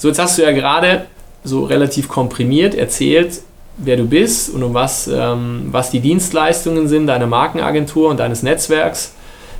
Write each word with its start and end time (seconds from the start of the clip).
So, 0.00 0.08
jetzt 0.08 0.18
hast 0.18 0.38
du 0.38 0.42
ja 0.42 0.52
gerade 0.52 1.08
so 1.44 1.64
relativ 1.64 2.08
komprimiert 2.08 2.74
erzählt, 2.74 3.42
wer 3.76 3.98
du 3.98 4.06
bist 4.06 4.48
und 4.48 4.62
um 4.62 4.72
was, 4.72 5.08
ähm, 5.08 5.68
was 5.72 5.90
die 5.90 6.00
Dienstleistungen 6.00 6.88
sind 6.88 7.06
deiner 7.06 7.26
Markenagentur 7.26 8.08
und 8.08 8.18
deines 8.18 8.42
Netzwerks. 8.42 9.12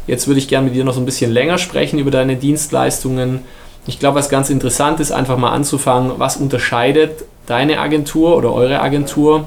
Jetzt 0.07 0.29
würde 0.29 0.41
ich 0.41 0.49
gerne 0.49 0.69
mit 0.69 0.75
dir 0.75 0.83
noch 0.83 0.95
so 0.95 1.01
ein 1.01 1.05
bisschen 1.05 1.31
länger 1.31 1.59
sprechen 1.59 1.99
über 1.99 2.11
deine 2.11 2.37
Dienstleistungen. 2.37 3.41
Ich 3.87 3.99
glaube, 3.99 4.19
was 4.19 4.31
ganz 4.31 4.49
interessant 4.49 4.99
ist, 4.99 5.13
einfach 5.13 5.37
mal 5.37 5.51
anzufangen, 5.51 6.13
was 6.17 6.39
unterscheidet 6.39 7.23
deine 7.45 7.79
Agentur 7.79 8.35
oder 8.35 8.55
eure 8.55 8.81
Agentur 8.81 9.45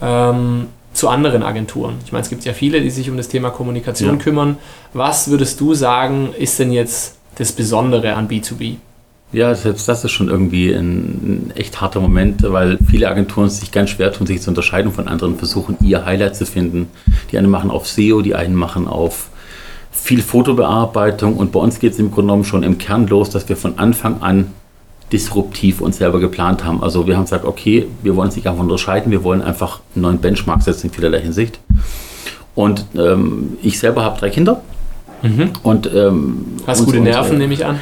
ähm, 0.00 0.68
zu 0.92 1.08
anderen 1.08 1.42
Agenturen? 1.42 1.96
Ich 2.04 2.12
meine, 2.12 2.22
es 2.22 2.30
gibt 2.30 2.44
ja 2.44 2.52
viele, 2.52 2.80
die 2.80 2.90
sich 2.90 3.10
um 3.10 3.16
das 3.16 3.26
Thema 3.26 3.50
Kommunikation 3.50 4.18
ja. 4.18 4.22
kümmern. 4.22 4.58
Was 4.92 5.32
würdest 5.32 5.60
du 5.60 5.74
sagen, 5.74 6.32
ist 6.38 6.60
denn 6.60 6.70
jetzt 6.70 7.16
das 7.38 7.50
Besondere 7.50 8.14
an 8.14 8.28
B2B? 8.28 8.76
Ja, 9.32 9.54
selbst 9.54 9.88
das 9.88 10.04
ist 10.04 10.12
schon 10.12 10.28
irgendwie 10.28 10.72
ein, 10.72 11.52
echt 11.54 11.80
harter 11.80 12.00
Moment, 12.00 12.42
weil 12.42 12.78
viele 12.86 13.08
Agenturen 13.08 13.48
sich 13.48 13.72
ganz 13.72 13.88
schwer 13.88 14.12
tun, 14.12 14.26
sich 14.26 14.42
zu 14.42 14.50
unterscheiden 14.50 14.92
von 14.92 15.08
anderen, 15.08 15.36
versuchen 15.36 15.78
ihr 15.80 16.04
Highlight 16.04 16.36
zu 16.36 16.44
finden. 16.44 16.88
Die 17.30 17.38
einen 17.38 17.48
machen 17.48 17.70
auf 17.70 17.88
SEO, 17.88 18.20
die 18.20 18.34
einen 18.34 18.54
machen 18.54 18.86
auf 18.86 19.30
viel 19.90 20.20
Fotobearbeitung 20.20 21.36
und 21.36 21.50
bei 21.50 21.60
uns 21.60 21.78
geht 21.78 21.94
es 21.94 21.98
im 21.98 22.10
Grunde 22.10 22.28
genommen 22.28 22.44
schon 22.44 22.62
im 22.62 22.76
Kern 22.76 23.06
los, 23.06 23.30
dass 23.30 23.48
wir 23.48 23.56
von 23.56 23.78
Anfang 23.78 24.20
an 24.20 24.48
disruptiv 25.12 25.80
uns 25.80 25.96
selber 25.96 26.20
geplant 26.20 26.64
haben. 26.64 26.82
Also 26.82 27.06
wir 27.06 27.16
haben 27.16 27.24
gesagt, 27.24 27.44
okay, 27.44 27.86
wir 28.02 28.16
wollen 28.16 28.28
uns 28.28 28.36
nicht 28.36 28.46
einfach 28.46 28.62
unterscheiden, 28.62 29.12
wir 29.12 29.24
wollen 29.24 29.40
einfach 29.40 29.80
einen 29.94 30.02
neuen 30.02 30.18
Benchmark 30.18 30.62
setzen 30.62 30.88
in 30.88 30.92
vielerlei 30.92 31.20
Hinsicht. 31.20 31.58
Und 32.54 32.84
ähm, 32.96 33.56
ich 33.62 33.78
selber 33.78 34.04
habe 34.04 34.18
drei 34.18 34.28
Kinder 34.28 34.62
Mhm. 35.22 35.50
Und, 35.62 35.90
ähm, 35.94 36.44
Hast 36.66 36.84
gute 36.84 37.00
Nerven, 37.00 37.38
nehme 37.38 37.54
ich 37.54 37.64
an? 37.64 37.80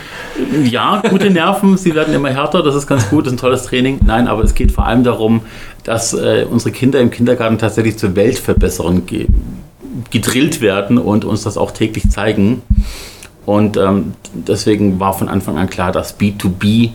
Ja, 0.65 1.03
gute 1.09 1.31
Nerven, 1.31 1.77
sie 1.77 1.95
werden 1.95 2.15
immer 2.15 2.31
härter, 2.31 2.63
das 2.63 2.75
ist 2.75 2.87
ganz 2.87 3.09
gut, 3.09 3.27
das 3.27 3.33
ist 3.33 3.39
ein 3.39 3.41
tolles 3.41 3.65
Training. 3.65 3.99
Nein, 4.05 4.29
aber 4.29 4.45
es 4.45 4.55
geht 4.55 4.73
vor 4.73 4.87
allem 4.87 5.05
darum, 5.05 5.41
dass 5.85 6.13
äh, 6.13 6.47
unsere 6.51 6.73
Kinder 6.73 7.01
im 7.01 7.11
Kindergarten 7.11 7.59
tatsächlich 7.59 7.99
zur 7.99 8.15
Weltverbesserung 8.17 9.07
ge 9.07 9.27
gedrillt 10.11 10.61
werden 10.61 10.99
und 10.99 11.25
uns 11.25 11.43
das 11.43 11.59
auch 11.59 11.73
täglich 11.73 12.09
zeigen. 12.11 12.63
Und 13.45 13.77
ähm, 13.77 14.15
deswegen 14.33 15.01
war 15.01 15.13
von 15.13 15.29
Anfang 15.29 15.59
an 15.59 15.69
klar, 15.69 15.93
dass 15.93 16.19
B2B 16.19 16.91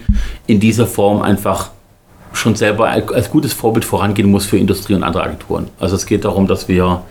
in 0.48 0.60
dieser 0.60 0.88
Form 0.88 1.22
einfach 1.22 1.72
schon 2.34 2.56
selber 2.56 2.90
als 2.90 3.30
gutes 3.30 3.54
Vorbild 3.54 3.86
vorangehen 3.86 4.30
muss 4.30 4.46
für 4.46 4.58
Industrie 4.58 4.94
und 4.94 5.04
andere 5.04 5.24
Agenturen. 5.24 5.68
Also 5.80 5.96
es 5.96 6.06
geht 6.06 6.26
darum, 6.26 6.48
dass 6.48 6.68
wir 6.68 7.02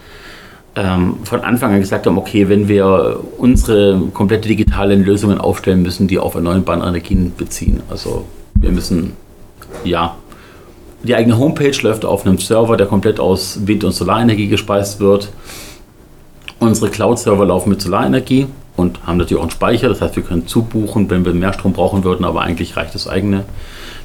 ähm, 0.77 1.17
von 1.25 1.41
Anfang 1.41 1.73
an 1.73 1.81
gesagt 1.81 2.07
haben, 2.07 2.19
okay, 2.19 2.49
wenn 2.49 2.69
wir 2.69 3.21
unsere 3.39 4.01
komplette 4.13 4.49
digitalen 4.49 5.05
Lösungen 5.05 5.39
aufstellen 5.39 5.83
müssen, 5.83 6.09
die 6.09 6.19
auf 6.19 6.35
erneuerbare 6.35 6.87
Energien 6.87 7.33
beziehen. 7.37 7.81
Also 7.89 8.25
wir 8.55 8.73
müssen, 8.73 9.13
ja, 9.85 10.17
die 11.03 11.15
eigene 11.15 11.39
Homepage 11.39 11.77
läuft 11.83 12.05
auf 12.05 12.27
einem 12.27 12.39
Server, 12.39 12.77
der 12.77 12.87
komplett 12.87 13.21
aus 13.21 13.67
Wind- 13.67 13.85
und 13.85 13.93
Solarenergie 13.93 14.49
gespeist 14.49 15.01
wird. 15.01 15.31
Unsere 16.59 16.91
Cloud-Server 16.91 17.45
laufen 17.45 17.69
mit 17.69 17.83
Solarenergie 17.83 18.47
und 18.77 19.07
haben 19.07 19.19
natürlich 19.19 19.39
auch 19.39 19.45
einen 19.45 19.51
Speicher. 19.51 19.89
Das 19.89 20.01
heißt, 20.01 20.17
wir 20.17 20.23
können 20.23 20.47
zubuchen, 20.47 21.11
wenn 21.11 21.25
wir 21.25 21.35
mehr 21.35 21.53
Strom 21.53 21.73
brauchen 21.73 22.05
würden, 22.05 22.25
aber 22.25 22.41
eigentlich 22.41 22.77
reicht 22.77 22.95
das 22.95 23.07
eigene. 23.07 23.45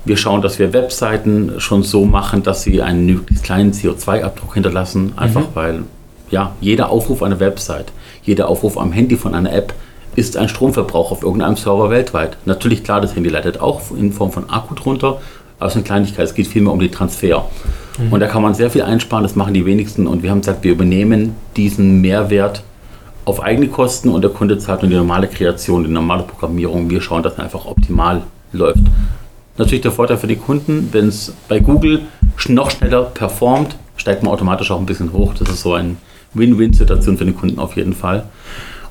Wir 0.06 0.18
schauen, 0.18 0.42
dass 0.42 0.60
wir 0.60 0.74
Webseiten 0.74 1.54
schon 1.60 1.84
so 1.84 2.06
machen, 2.06 2.44
dass 2.44 2.64
sie 2.64 2.82
einen 2.82 3.06
möglichst 3.06 3.44
kleinen 3.44 3.72
CO2-Abdruck 3.72 4.54
hinterlassen, 4.54 5.14
einfach 5.16 5.42
mhm. 5.42 5.56
weil 5.56 5.84
ja, 6.32 6.56
jeder 6.62 6.90
Aufruf 6.90 7.24
einer 7.24 7.40
Website, 7.40 7.92
jeder 8.24 8.50
Aufruf 8.50 8.78
am 8.78 8.92
Handy 8.92 9.18
von 9.18 9.34
einer 9.34 9.52
App 9.54 9.74
ist 10.16 10.38
ein 10.38 10.50
Stromverbrauch 10.50 11.12
auf 11.12 11.24
irgendeinem 11.24 11.56
Server 11.56 11.90
weltweit. 11.90 12.38
Natürlich, 12.46 12.84
klar, 12.84 13.02
das 13.02 13.16
Handy 13.16 13.30
leitet 13.30 13.62
auch 13.62 13.82
in 13.98 14.12
Form 14.12 14.32
von 14.32 14.50
Akku 14.50 14.76
drunter, 14.76 15.22
aber 15.60 15.68
es 15.68 15.74
ist 15.74 15.78
eine 15.78 15.86
Kleinigkeit, 15.86 16.26
es 16.26 16.34
geht 16.34 16.48
vielmehr 16.48 16.74
um 16.74 16.80
den 16.80 16.92
Transfer. 16.92 17.46
Mhm. 17.98 18.14
Und 18.14 18.20
da 18.20 18.28
kann 18.28 18.42
man 18.42 18.54
sehr 18.54 18.70
viel 18.70 18.82
einsparen, 18.82 19.24
das 19.24 19.36
machen 19.36 19.54
die 19.54 19.66
wenigsten. 19.66 20.08
Und 20.08 20.24
wir 20.24 20.32
haben 20.32 20.40
gesagt, 20.40 20.64
wir 20.64 20.72
übernehmen 20.72 21.36
diesen 21.56 22.02
Mehrwert 22.02 22.64
auf 23.26 23.42
eigene 23.42 23.68
Kosten 23.68 24.10
und 24.10 24.22
der 24.22 24.32
Kunde 24.32 24.58
zahlt 24.58 24.82
nur 24.82 24.90
die 24.90 24.98
normale 24.98 25.28
Kreation, 25.28 25.84
die 25.84 25.90
normale 25.90 26.24
Programmierung. 26.24 26.90
Wir 26.90 27.02
schauen, 27.02 27.24
dass 27.24 27.34
es 27.34 27.40
einfach 27.40 27.66
optimal 27.66 28.24
läuft. 28.54 28.84
Natürlich 29.58 29.82
der 29.82 29.92
Vorteil 29.92 30.18
für 30.18 30.28
die 30.28 30.38
Kunden, 30.38 30.90
wenn 30.94 31.10
es 31.10 31.34
bei 31.48 31.60
Google 31.60 32.02
noch 32.48 32.72
schneller 32.72 33.04
performt, 33.04 33.76
steigt 33.98 34.24
man 34.24 34.34
automatisch 34.34 34.72
auch 34.72 34.80
ein 34.80 34.86
bisschen 34.86 35.12
hoch. 35.12 35.34
Das 35.38 35.50
ist 35.50 35.62
so 35.62 35.74
ein 35.74 35.98
Win-Win-Situation 36.34 37.18
für 37.18 37.26
den 37.26 37.36
Kunden 37.36 37.60
auf 37.60 37.76
jeden 37.76 37.94
Fall. 37.94 38.26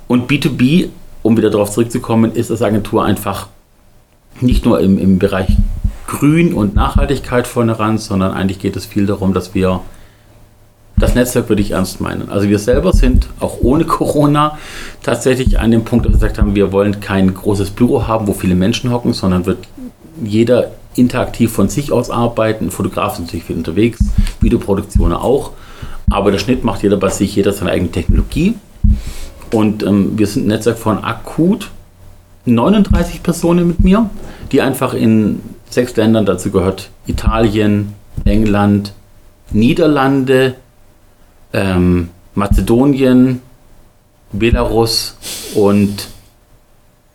Und 0.07 0.31
B2B, 0.31 0.89
um 1.23 1.37
wieder 1.37 1.51
darauf 1.51 1.71
zurückzukommen, 1.71 2.33
ist 2.33 2.51
als 2.51 2.63
Agentur 2.63 3.05
einfach 3.05 3.49
nicht 4.41 4.65
nur 4.65 4.81
im, 4.81 4.99
im 4.99 5.19
Bereich 5.19 5.57
Grün 6.07 6.55
und 6.55 6.75
Nachhaltigkeit 6.75 7.47
vorne 7.47 7.79
ran, 7.79 7.99
sondern 7.99 8.33
eigentlich 8.33 8.59
geht 8.59 8.77
es 8.77 8.87
viel 8.87 9.07
darum, 9.07 9.35
dass 9.35 9.55
wir 9.55 9.81
das 10.99 11.15
Netzwerk 11.15 11.49
würde 11.49 11.63
ich 11.63 11.73
ernst 11.73 12.01
meinen. 12.01 12.29
Also 12.29 12.49
wir 12.49 12.59
selber 12.59 12.93
sind 12.93 13.29
auch 13.39 13.59
ohne 13.61 13.85
Corona 13.85 14.59
tatsächlich 15.03 15.61
an 15.61 15.71
dem 15.71 15.85
Punkt, 15.85 16.07
dass 16.07 16.13
wir 16.13 16.19
gesagt 16.19 16.39
haben, 16.39 16.55
wir 16.55 16.73
wollen 16.73 17.01
kein 17.01 17.33
großes 17.33 17.71
Büro 17.71 18.09
haben, 18.09 18.27
wo 18.27 18.33
viele 18.33 18.57
Menschen 18.57 18.91
hocken, 18.91 19.13
sondern 19.13 19.47
wird 19.47 19.59
jeder 20.23 20.73
interaktiv 20.97 21.53
von 21.53 21.69
sich 21.69 21.93
aus 21.93 22.11
arbeiten. 22.11 22.71
Fotografen 22.71 23.25
natürlich 23.25 23.45
viel 23.45 23.57
unterwegs, 23.57 24.01
Videoproduktionen 24.41 25.17
auch. 25.17 25.53
Aber 26.11 26.31
der 26.31 26.39
Schnitt 26.39 26.65
macht 26.65 26.83
jeder 26.83 26.97
bei 26.97 27.09
sich, 27.09 27.35
jeder 27.37 27.53
seine 27.53 27.71
eigene 27.71 27.91
Technologie. 27.91 28.55
Und 29.53 29.83
ähm, 29.83 30.19
wir 30.19 30.27
sind 30.27 30.45
ein 30.45 30.49
Netzwerk 30.49 30.79
von 30.79 31.03
akut 31.05 31.71
39 32.45 33.23
Personen 33.23 33.67
mit 33.67 33.81
mir, 33.81 34.09
die 34.53 34.61
einfach 34.63 34.95
in 34.95 35.41
sechs 35.69 35.97
Ländern 35.97 36.27
dazu 36.27 36.51
gehört: 36.51 36.91
Italien, 37.07 37.95
England, 38.25 38.93
Niederlande, 39.51 40.55
ähm, 41.53 42.11
Mazedonien, 42.35 43.41
Belarus 44.33 45.17
und 45.55 46.09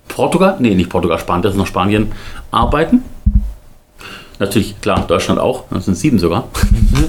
Portugal, 0.08 0.58
nee, 0.60 0.76
nicht 0.76 0.90
Portugal, 0.90 1.20
Spanien, 1.20 1.44
das 1.44 1.54
ist 1.54 1.58
noch 1.58 1.68
Spanien, 1.68 2.12
arbeiten. 2.52 3.04
Natürlich, 4.44 4.82
klar, 4.82 5.06
Deutschland 5.08 5.40
auch, 5.40 5.64
das 5.70 5.86
sind 5.86 5.96
sieben 5.96 6.20
sogar. 6.20 6.50
Mhm. 6.72 7.06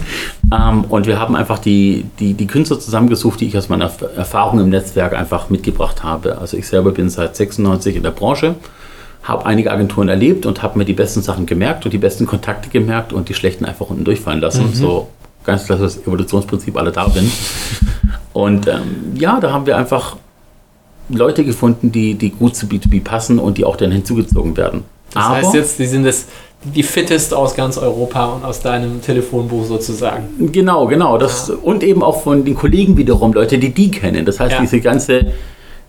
ähm, 0.52 0.84
und 0.88 1.06
wir 1.06 1.18
haben 1.18 1.34
einfach 1.34 1.58
die, 1.58 2.06
die, 2.20 2.34
die 2.34 2.46
Künstler 2.46 2.78
zusammengesucht, 2.78 3.40
die 3.40 3.46
ich 3.46 3.58
aus 3.58 3.68
meiner 3.68 3.90
Erfahrung 4.16 4.60
im 4.60 4.68
Netzwerk 4.68 5.14
einfach 5.14 5.50
mitgebracht 5.50 6.04
habe. 6.04 6.38
Also 6.38 6.56
ich 6.56 6.68
selber 6.68 6.92
bin 6.92 7.10
seit 7.10 7.34
96 7.34 7.96
in 7.96 8.04
der 8.04 8.12
Branche, 8.12 8.54
habe 9.24 9.46
einige 9.46 9.72
Agenturen 9.72 10.08
erlebt 10.08 10.46
und 10.46 10.62
habe 10.62 10.78
mir 10.78 10.84
die 10.84 10.92
besten 10.92 11.22
Sachen 11.22 11.44
gemerkt 11.46 11.84
und 11.84 11.90
die 11.92 11.98
besten 11.98 12.24
Kontakte 12.24 12.68
gemerkt 12.68 13.12
und 13.12 13.28
die 13.28 13.34
schlechten 13.34 13.64
einfach 13.64 13.90
unten 13.90 14.04
durchfallen 14.04 14.40
lassen. 14.40 14.68
Mhm. 14.68 14.74
So 14.74 15.08
ganz 15.44 15.64
klar 15.64 15.78
das 15.78 15.98
Evolutionsprinzip 15.98 16.76
alle 16.76 16.92
da 16.92 17.10
sind. 17.10 17.32
Und 18.32 18.68
ähm, 18.68 19.16
ja, 19.16 19.40
da 19.40 19.52
haben 19.52 19.66
wir 19.66 19.76
einfach 19.76 20.16
Leute 21.08 21.44
gefunden, 21.44 21.90
die, 21.90 22.14
die 22.14 22.30
gut 22.30 22.54
zu 22.54 22.66
B2B 22.66 23.02
passen 23.02 23.38
und 23.40 23.58
die 23.58 23.64
auch 23.64 23.76
dann 23.76 23.90
hinzugezogen 23.90 24.56
werden. 24.56 24.84
Das 25.12 25.24
Aber, 25.24 25.34
heißt 25.36 25.54
jetzt, 25.54 25.78
die 25.78 25.86
sind 25.86 26.04
das 26.04 26.26
die 26.64 26.82
fittest 26.82 27.34
aus 27.34 27.54
ganz 27.54 27.76
Europa 27.78 28.26
und 28.26 28.44
aus 28.44 28.60
deinem 28.60 29.02
Telefonbuch 29.02 29.64
sozusagen. 29.64 30.50
Genau, 30.52 30.86
genau. 30.86 31.18
Das, 31.18 31.48
ja. 31.48 31.54
Und 31.62 31.82
eben 31.82 32.02
auch 32.02 32.22
von 32.22 32.44
den 32.44 32.54
Kollegen 32.54 32.96
wiederum, 32.96 33.32
Leute, 33.32 33.58
die 33.58 33.72
die 33.72 33.90
kennen. 33.90 34.24
Das 34.24 34.40
heißt, 34.40 34.52
ja. 34.52 34.60
diese 34.60 34.80
ganze 34.80 35.32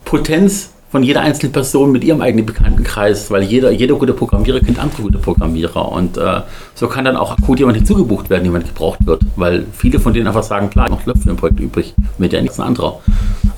Potenz 0.04 0.72
von 0.92 1.04
jeder 1.04 1.22
einzelnen 1.22 1.52
Person 1.52 1.92
mit 1.92 2.04
ihrem 2.04 2.22
eigenen 2.22 2.46
Bekanntenkreis, 2.46 3.30
weil 3.32 3.44
jeder, 3.44 3.72
jeder 3.72 3.96
gute 3.96 4.14
Programmierer 4.14 4.60
kennt 4.60 4.80
andere 4.80 5.02
gute 5.02 5.18
Programmierer. 5.18 5.92
Und 5.92 6.18
äh, 6.18 6.42
so 6.74 6.88
kann 6.88 7.06
dann 7.06 7.18
auch 7.18 7.38
akut 7.38 7.60
jemand 7.60 7.78
hinzugebucht 7.78 8.30
werden, 8.30 8.46
jemand 8.46 8.66
gebraucht 8.66 9.00
wird. 9.06 9.24
Weil 9.36 9.66
viele 9.74 10.00
von 10.00 10.14
denen 10.14 10.28
einfach 10.28 10.44
sagen, 10.44 10.70
klar, 10.70 10.90
noch 10.90 11.02
für 11.02 11.12
ein 11.30 11.36
Projekt 11.36 11.60
übrig, 11.60 11.96
mit 12.18 12.32
der 12.32 12.42
nichts 12.42 12.60
anderer. 12.60 13.00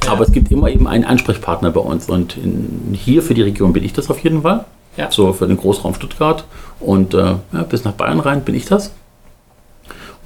Ja. 0.05 0.13
Aber 0.13 0.23
es 0.23 0.31
gibt 0.31 0.51
immer 0.51 0.69
eben 0.69 0.87
einen 0.87 1.03
Ansprechpartner 1.03 1.71
bei 1.71 1.81
uns. 1.81 2.09
Und 2.09 2.37
in, 2.37 2.93
hier 2.93 3.21
für 3.21 3.33
die 3.33 3.43
Region 3.43 3.73
bin 3.73 3.83
ich 3.83 3.93
das 3.93 4.09
auf 4.09 4.19
jeden 4.19 4.41
Fall. 4.41 4.65
Ja. 4.97 5.11
So 5.11 5.31
für 5.33 5.47
den 5.47 5.57
Großraum 5.57 5.93
Stuttgart. 5.93 6.43
Und 6.79 7.13
äh, 7.13 7.17
ja, 7.17 7.63
bis 7.69 7.83
nach 7.85 7.93
Bayern 7.93 8.19
rein 8.19 8.41
bin 8.41 8.55
ich 8.55 8.65
das. 8.65 8.91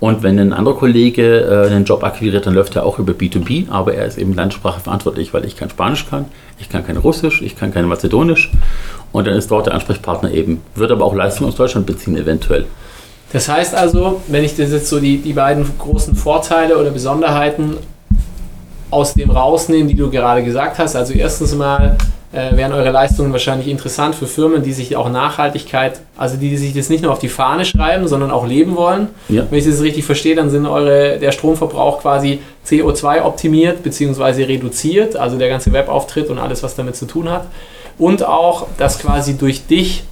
Und 0.01 0.23
wenn 0.23 0.39
ein 0.39 0.51
anderer 0.51 0.75
Kollege 0.75 1.41
äh, 1.41 1.67
einen 1.67 1.85
Job 1.85 2.03
akquiriert, 2.03 2.47
dann 2.47 2.55
läuft 2.55 2.75
er 2.75 2.87
auch 2.87 2.97
über 2.97 3.13
B2B, 3.13 3.69
aber 3.69 3.93
er 3.93 4.07
ist 4.07 4.17
eben 4.17 4.33
Landessprache 4.33 4.79
verantwortlich, 4.79 5.31
weil 5.31 5.45
ich 5.45 5.55
kein 5.55 5.69
Spanisch 5.69 6.09
kann, 6.09 6.25
ich 6.59 6.69
kann 6.69 6.83
kein 6.83 6.97
Russisch, 6.97 7.43
ich 7.43 7.55
kann 7.55 7.71
kein 7.71 7.85
Mazedonisch. 7.85 8.49
Und 9.11 9.27
dann 9.27 9.35
ist 9.35 9.51
dort 9.51 9.67
der 9.67 9.75
Ansprechpartner 9.75 10.31
eben. 10.31 10.61
Wird 10.73 10.89
aber 10.89 11.05
auch 11.05 11.13
Leistung 11.13 11.47
aus 11.47 11.55
Deutschland 11.55 11.85
beziehen, 11.85 12.17
eventuell. 12.17 12.65
Das 13.31 13.47
heißt 13.47 13.75
also, 13.75 14.21
wenn 14.27 14.43
ich 14.43 14.55
das 14.55 14.71
jetzt 14.71 14.89
so 14.89 14.99
die, 14.99 15.19
die 15.19 15.33
beiden 15.33 15.65
großen 15.77 16.15
Vorteile 16.15 16.77
oder 16.77 16.89
Besonderheiten 16.89 17.77
aus 18.89 19.13
dem 19.13 19.29
rausnehme, 19.29 19.87
die 19.87 19.95
du 19.95 20.09
gerade 20.09 20.43
gesagt 20.43 20.79
hast, 20.79 20.95
also 20.95 21.13
erstens 21.13 21.53
mal 21.55 21.95
äh, 22.33 22.55
wären 22.55 22.71
eure 22.71 22.91
Leistungen 22.91 23.31
wahrscheinlich 23.33 23.67
interessant 23.67 24.15
für 24.15 24.25
Firmen, 24.25 24.63
die 24.63 24.71
sich 24.71 24.95
auch 24.95 25.09
Nachhaltigkeit, 25.09 25.99
also 26.17 26.37
die, 26.37 26.49
die 26.49 26.57
sich 26.57 26.73
das 26.73 26.89
nicht 26.89 27.03
nur 27.03 27.11
auf 27.11 27.19
die 27.19 27.29
Fahne 27.29 27.65
schreiben, 27.65 28.07
sondern 28.07 28.31
auch 28.31 28.47
leben 28.47 28.75
wollen. 28.75 29.09
Ja. 29.27 29.45
Wenn 29.49 29.59
ich 29.59 29.65
das 29.65 29.81
richtig 29.81 30.05
verstehe, 30.05 30.35
dann 30.35 30.49
sind 30.49 30.65
eure, 30.65 31.19
der 31.19 31.31
Stromverbrauch 31.31 32.01
quasi 32.01 32.39
CO2 32.65 33.23
optimiert 33.23 33.83
bzw. 33.83 34.43
reduziert, 34.43 35.15
also 35.15 35.37
der 35.37 35.49
ganze 35.49 35.73
Webauftritt 35.73 36.29
und 36.29 36.39
alles, 36.39 36.63
was 36.63 36.75
damit 36.75 36.95
zu 36.95 37.05
tun 37.05 37.29
hat. 37.29 37.47
Und 37.97 38.25
auch, 38.25 38.67
dass 38.77 38.99
quasi 38.99 39.37
durch 39.37 39.67
dich 39.67 40.03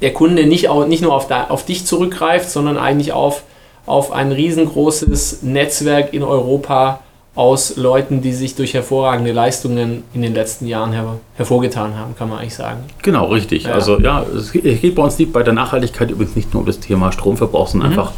der 0.00 0.12
Kunde 0.12 0.46
nicht, 0.46 0.68
auch, 0.68 0.86
nicht 0.86 1.02
nur 1.02 1.14
auf, 1.14 1.28
da, 1.28 1.46
auf 1.48 1.64
dich 1.64 1.86
zurückgreift, 1.86 2.50
sondern 2.50 2.78
eigentlich 2.78 3.12
auf, 3.12 3.44
auf 3.86 4.12
ein 4.12 4.32
riesengroßes 4.32 5.42
Netzwerk 5.42 6.12
in 6.14 6.22
Europa 6.22 7.00
aus 7.36 7.76
Leuten, 7.76 8.22
die 8.22 8.32
sich 8.32 8.56
durch 8.56 8.74
hervorragende 8.74 9.32
Leistungen 9.32 10.02
in 10.12 10.22
den 10.22 10.34
letzten 10.34 10.66
Jahren 10.66 10.92
her 10.92 11.18
hervorgetan 11.36 11.96
haben, 11.96 12.16
kann 12.16 12.28
man 12.28 12.38
eigentlich 12.38 12.54
sagen. 12.54 12.80
Genau, 13.02 13.26
richtig. 13.26 13.64
Ja. 13.64 13.72
Also 13.72 14.00
ja, 14.00 14.24
es 14.36 14.50
geht 14.52 14.94
bei 14.96 15.02
uns 15.02 15.16
nicht 15.18 15.32
bei 15.32 15.42
der 15.42 15.52
Nachhaltigkeit 15.52 16.10
übrigens 16.10 16.34
nicht 16.34 16.52
nur 16.52 16.62
um 16.62 16.66
das 16.66 16.80
Thema 16.80 17.12
Stromverbrauch, 17.12 17.68
sondern 17.68 17.92
mhm. 17.92 17.98
einfach, 17.98 18.12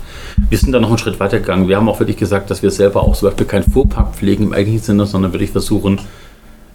wir 0.48 0.58
sind 0.58 0.72
da 0.72 0.80
noch 0.80 0.88
einen 0.88 0.98
Schritt 0.98 1.20
weiter 1.20 1.40
gegangen. 1.40 1.68
Wir 1.68 1.76
haben 1.76 1.88
auch 1.88 2.00
wirklich 2.00 2.16
gesagt, 2.16 2.50
dass 2.50 2.62
wir 2.62 2.70
selber 2.70 3.02
auch 3.02 3.14
zum 3.14 3.28
Beispiel 3.28 3.46
kein 3.46 3.64
Fuhrpark 3.64 4.14
pflegen 4.14 4.44
im 4.44 4.52
eigentlichen 4.54 4.82
Sinne, 4.82 5.06
sondern 5.06 5.32
wirklich 5.32 5.50
versuchen, 5.50 6.00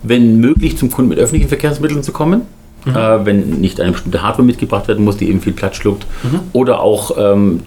wenn 0.03 0.39
möglich 0.39 0.77
zum 0.77 0.91
Kunden 0.91 1.09
mit 1.09 1.17
öffentlichen 1.17 1.49
Verkehrsmitteln 1.49 2.03
zu 2.03 2.11
kommen 2.11 2.43
mhm. 2.85 2.95
äh, 2.95 3.25
wenn 3.25 3.49
nicht 3.61 3.79
eine 3.81 3.91
bestimmte 3.91 4.21
Hardware 4.21 4.45
mitgebracht 4.45 4.87
werden 4.87 5.03
muss, 5.03 5.17
die 5.17 5.29
eben 5.29 5.41
viel 5.41 5.53
Platz 5.53 5.75
schluckt. 5.75 6.05
Mhm. 6.23 6.39
Oder 6.53 6.81
auch 6.81 7.11
ähm, 7.17 7.63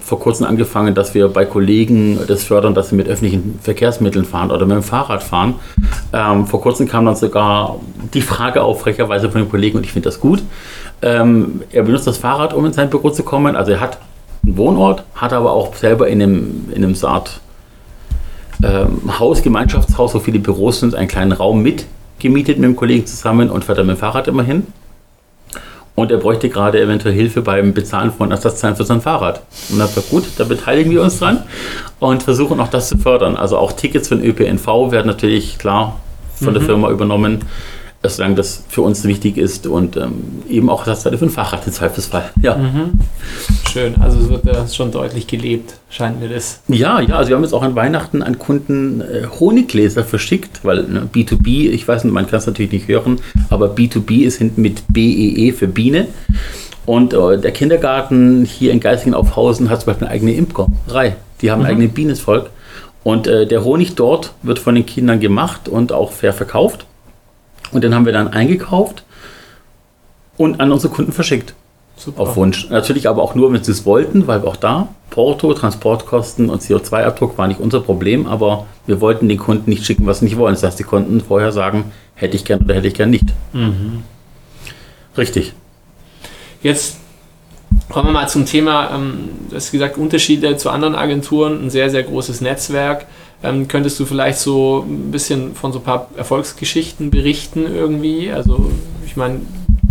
vor 0.00 0.20
kurzem 0.20 0.46
angefangen, 0.46 0.94
dass 0.94 1.14
wir 1.14 1.28
bei 1.28 1.44
Kollegen 1.44 2.18
das 2.26 2.44
fördern, 2.44 2.74
dass 2.74 2.90
sie 2.90 2.96
mit 2.96 3.08
öffentlichen 3.08 3.58
Verkehrsmitteln 3.62 4.24
fahren 4.24 4.50
oder 4.50 4.66
mit 4.66 4.76
dem 4.76 4.82
Fahrrad 4.82 5.22
fahren. 5.22 5.54
Ähm, 6.12 6.46
vor 6.46 6.60
kurzem 6.60 6.88
kam 6.88 7.06
dann 7.06 7.16
sogar 7.16 7.76
die 8.12 8.22
Frage 8.22 8.62
auf, 8.62 8.80
frecherweise 8.80 9.30
von 9.30 9.42
dem 9.42 9.50
Kollegen, 9.50 9.78
und 9.78 9.84
ich 9.84 9.92
finde 9.92 10.08
das 10.08 10.20
gut. 10.20 10.42
Ähm, 11.02 11.62
er 11.70 11.82
benutzt 11.82 12.06
das 12.06 12.18
Fahrrad, 12.18 12.54
um 12.54 12.64
in 12.64 12.72
sein 12.72 12.90
Büro 12.90 13.10
zu 13.10 13.22
kommen. 13.22 13.56
Also 13.56 13.72
er 13.72 13.80
hat 13.80 13.98
einen 14.44 14.56
Wohnort, 14.56 15.04
hat 15.14 15.32
aber 15.32 15.52
auch 15.52 15.74
selber 15.74 16.08
in 16.08 16.22
einem, 16.22 16.68
in 16.70 16.84
einem 16.84 16.94
Saat 16.94 17.40
ähm, 18.62 19.18
Haus, 19.18 19.42
Gemeinschaftshaus, 19.42 20.14
wo 20.14 20.20
viele 20.20 20.38
Büros 20.38 20.80
sind, 20.80 20.94
einen 20.94 21.08
kleinen 21.08 21.32
Raum 21.32 21.62
mit 21.62 21.86
gemietet 22.18 22.58
mit 22.58 22.66
einem 22.66 22.76
Kollegen 22.76 23.06
zusammen 23.06 23.50
und 23.50 23.64
fährt 23.64 23.78
dann 23.78 23.86
mit 23.86 23.96
dem 23.96 24.00
Fahrrad 24.00 24.28
immer 24.28 24.42
hin. 24.42 24.66
Und 25.96 26.10
er 26.10 26.18
bräuchte 26.18 26.48
gerade 26.48 26.80
eventuell 26.80 27.14
Hilfe 27.14 27.40
beim 27.40 27.72
Bezahlen 27.72 28.10
von 28.10 28.32
Ersatzzahlen 28.32 28.76
für 28.76 28.84
sein 28.84 29.00
Fahrrad. 29.00 29.42
Und 29.70 29.78
dann 29.78 29.88
sagt 29.88 30.10
gut, 30.10 30.24
da 30.38 30.44
beteiligen 30.44 30.90
wir 30.90 31.02
uns 31.02 31.20
dran 31.20 31.44
und 32.00 32.24
versuchen 32.24 32.58
auch 32.58 32.68
das 32.68 32.88
zu 32.88 32.98
fördern. 32.98 33.36
Also 33.36 33.58
auch 33.58 33.72
Tickets 33.72 34.08
für 34.08 34.16
den 34.16 34.24
ÖPNV 34.24 34.90
werden 34.90 35.06
natürlich 35.06 35.56
klar 35.58 36.00
von 36.34 36.48
mhm. 36.48 36.54
der 36.54 36.62
Firma 36.62 36.90
übernommen 36.90 37.44
solange 38.08 38.34
das 38.34 38.64
für 38.68 38.82
uns 38.82 39.04
wichtig 39.04 39.36
ist 39.36 39.66
und 39.66 39.96
ähm, 39.96 40.42
eben 40.48 40.68
auch 40.68 40.84
das 40.84 41.02
für 41.02 41.10
ein 41.10 41.30
Fahrrad 41.30 41.66
im 41.66 41.72
Zweifelsfall. 41.72 42.30
Ja. 42.42 42.56
Mhm. 42.56 42.98
Schön, 43.70 43.96
also 44.00 44.18
es 44.18 44.28
wird 44.28 44.44
ja 44.46 44.66
schon 44.68 44.90
deutlich 44.90 45.26
gelebt, 45.26 45.74
scheint 45.88 46.20
mir 46.20 46.28
das. 46.28 46.60
Ja, 46.68 47.00
ja, 47.00 47.16
also 47.16 47.30
wir 47.30 47.36
haben 47.36 47.42
jetzt 47.42 47.54
auch 47.54 47.62
an 47.62 47.74
Weihnachten 47.74 48.22
an 48.22 48.38
Kunden 48.38 49.00
äh, 49.00 49.26
Honiggläser 49.40 50.04
verschickt, 50.04 50.60
weil 50.64 50.84
ne, 50.84 51.08
B2B, 51.12 51.70
ich 51.70 51.86
weiß 51.88 52.04
nicht, 52.04 52.12
man 52.12 52.26
kann 52.26 52.38
es 52.38 52.46
natürlich 52.46 52.72
nicht 52.72 52.88
hören, 52.88 53.20
aber 53.50 53.74
B2B 53.74 54.24
ist 54.24 54.38
hinten 54.38 54.62
mit 54.62 54.82
BEE 54.88 55.48
e 55.48 55.52
für 55.52 55.68
Biene. 55.68 56.08
Und 56.86 57.14
äh, 57.14 57.38
der 57.38 57.52
Kindergarten 57.52 58.44
hier 58.44 58.72
in 58.72 58.80
Geisingen 58.80 59.14
auf 59.14 59.36
Hausen 59.36 59.70
hat 59.70 59.80
zum 59.80 59.86
Beispiel 59.86 60.06
eine 60.06 60.14
eigene 60.14 60.34
Imkerei. 60.34 61.16
Die 61.40 61.50
haben 61.50 61.60
mhm. 61.60 61.66
ein 61.66 61.70
eigenes 61.72 61.94
Bienenvolk. 61.94 62.50
Und 63.02 63.26
äh, 63.26 63.46
der 63.46 63.64
Honig 63.64 63.94
dort 63.94 64.32
wird 64.42 64.58
von 64.58 64.74
den 64.74 64.86
Kindern 64.86 65.20
gemacht 65.20 65.68
und 65.68 65.92
auch 65.92 66.12
fair 66.12 66.32
verkauft. 66.32 66.86
Und 67.74 67.84
den 67.84 67.94
haben 67.94 68.06
wir 68.06 68.12
dann 68.12 68.28
eingekauft 68.28 69.04
und 70.38 70.60
an 70.60 70.72
unsere 70.72 70.92
Kunden 70.92 71.12
verschickt. 71.12 71.54
Super. 71.96 72.22
Auf 72.22 72.36
Wunsch. 72.36 72.70
Natürlich 72.70 73.08
aber 73.08 73.22
auch 73.22 73.34
nur, 73.34 73.52
wenn 73.52 73.62
sie 73.62 73.70
es 73.70 73.84
wollten, 73.84 74.26
weil 74.26 74.42
wir 74.42 74.48
auch 74.48 74.56
da 74.56 74.88
Porto, 75.10 75.54
Transportkosten 75.54 76.50
und 76.50 76.62
CO2-Abdruck 76.62 77.38
war 77.38 77.46
nicht 77.46 77.60
unser 77.60 77.80
Problem, 77.80 78.26
aber 78.26 78.66
wir 78.86 79.00
wollten 79.00 79.28
den 79.28 79.38
Kunden 79.38 79.70
nicht 79.70 79.84
schicken, 79.84 80.06
was 80.06 80.18
sie 80.18 80.24
nicht 80.24 80.36
wollen. 80.36 80.54
Das 80.54 80.64
heißt, 80.64 80.78
sie 80.78 80.84
konnten 80.84 81.20
vorher 81.20 81.52
sagen, 81.52 81.92
hätte 82.14 82.36
ich 82.36 82.44
gern 82.44 82.62
oder 82.62 82.74
hätte 82.74 82.88
ich 82.88 82.94
gern 82.94 83.10
nicht. 83.10 83.26
Mhm. 83.52 84.02
Richtig. 85.16 85.52
Jetzt 86.62 86.96
kommen 87.94 88.08
wir 88.08 88.12
mal 88.12 88.28
zum 88.28 88.44
Thema, 88.44 88.90
ähm, 88.92 89.28
du 89.48 89.54
hast 89.54 89.70
gesagt, 89.70 89.98
Unterschiede 89.98 90.56
zu 90.56 90.68
anderen 90.68 90.96
Agenturen, 90.96 91.64
ein 91.64 91.70
sehr, 91.70 91.90
sehr 91.90 92.02
großes 92.02 92.40
Netzwerk. 92.40 93.06
Ähm, 93.40 93.68
könntest 93.68 94.00
du 94.00 94.04
vielleicht 94.04 94.40
so 94.40 94.84
ein 94.84 95.12
bisschen 95.12 95.54
von 95.54 95.72
so 95.72 95.78
ein 95.78 95.84
paar 95.84 96.08
Erfolgsgeschichten 96.16 97.12
berichten 97.12 97.72
irgendwie? 97.72 98.32
Also 98.32 98.72
ich 99.06 99.14
meine, 99.16 99.42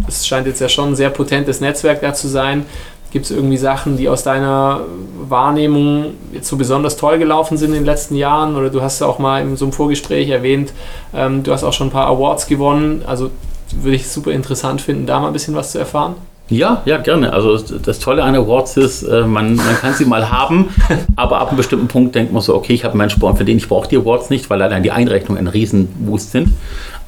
es 0.06 0.28
scheint 0.28 0.48
jetzt 0.48 0.60
ja 0.60 0.68
schon 0.68 0.90
ein 0.90 0.96
sehr 0.98 1.12
potentes 1.12 1.62
Netzwerk 1.62 2.02
da 2.02 2.14
zu 2.14 2.28
sein. 2.28 2.66
Gibt 3.12 3.24
es 3.24 3.32
irgendwie 3.32 3.56
Sachen, 3.56 3.96
die 3.96 4.10
aus 4.10 4.24
deiner 4.24 4.82
Wahrnehmung 5.30 6.16
jetzt 6.34 6.50
so 6.50 6.58
besonders 6.58 6.98
toll 6.98 7.20
gelaufen 7.20 7.58
sind 7.58 7.70
in 7.70 7.76
den 7.76 7.86
letzten 7.86 8.18
Jahren? 8.18 8.58
Oder 8.58 8.70
du 8.70 8.82
hast 8.82 9.00
ja 9.00 9.08
auch 9.08 9.20
mal 9.20 9.42
in 9.42 9.56
so 9.56 9.64
einem 9.64 9.72
Vorgespräch 9.72 10.28
erwähnt, 10.28 10.74
ähm, 11.14 11.44
du 11.44 11.54
hast 11.54 11.64
auch 11.64 11.72
schon 11.72 11.88
ein 11.88 11.92
paar 11.92 12.08
Awards 12.08 12.48
gewonnen. 12.48 13.04
Also 13.08 13.32
würde 13.72 13.96
ich 13.96 14.10
super 14.10 14.32
interessant 14.32 14.82
finden, 14.82 15.06
da 15.06 15.22
mal 15.22 15.28
ein 15.28 15.34
bisschen 15.34 15.56
was 15.56 15.72
zu 15.72 15.80
erfahren. 15.80 16.16
Ja, 16.50 16.82
ja, 16.86 16.98
gerne. 16.98 17.32
Also 17.32 17.58
das 17.58 18.00
Tolle 18.00 18.24
an 18.24 18.36
Awards 18.36 18.76
ist, 18.78 19.04
äh, 19.04 19.22
man, 19.26 19.56
man 19.56 19.76
kann 19.80 19.94
sie 19.94 20.06
mal 20.06 20.30
haben, 20.30 20.70
aber 21.16 21.40
ab 21.40 21.50
einem 21.50 21.58
bestimmten 21.58 21.88
Punkt 21.88 22.16
denkt 22.16 22.34
man 22.34 22.42
so, 22.42 22.54
okay, 22.54 22.74
ich 22.74 22.84
habe 22.84 22.98
meinen 22.98 23.10
Sport 23.10 23.38
für 23.38 23.46
den, 23.46 23.58
ich 23.58 23.68
brauche 23.68 23.88
die 23.88 23.98
Awards 23.98 24.30
nicht, 24.30 24.50
weil 24.50 24.62
allein 24.62 24.84
die 24.84 24.92
Einrechnungen 24.92 25.46
ein 25.46 25.48
Riesenboost 25.48 26.32
sind. 26.32 26.50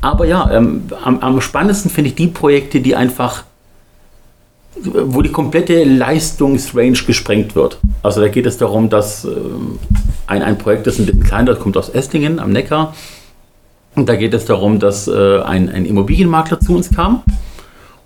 Aber 0.01 0.25
ja, 0.25 0.49
ähm, 0.51 0.83
am, 1.03 1.19
am 1.19 1.41
spannendsten 1.41 1.91
finde 1.91 2.09
ich 2.09 2.15
die 2.15 2.27
Projekte, 2.27 2.79
die 2.79 2.95
einfach, 2.95 3.43
wo 4.81 5.21
die 5.21 5.31
komplette 5.31 5.83
Leistungsrange 5.83 6.97
gesprengt 7.05 7.55
wird. 7.55 7.79
Also 8.03 8.21
da 8.21 8.29
geht 8.29 8.45
es 8.45 8.57
darum, 8.57 8.89
dass 8.89 9.25
ähm, 9.25 9.79
ein, 10.27 10.43
ein 10.43 10.57
Projekt 10.57 10.87
ist 10.87 10.99
ein 10.99 11.05
bisschen 11.05 11.23
kleiner, 11.23 11.53
das 11.53 11.59
kommt 11.59 11.75
aus 11.75 11.89
Esslingen 11.89 12.39
am 12.39 12.51
Neckar. 12.51 12.93
Und 13.95 14.09
da 14.09 14.15
geht 14.15 14.33
es 14.33 14.45
darum, 14.45 14.79
dass 14.79 15.07
äh, 15.07 15.39
ein, 15.41 15.69
ein 15.69 15.85
Immobilienmakler 15.85 16.59
zu 16.59 16.75
uns 16.75 16.89
kam 16.89 17.23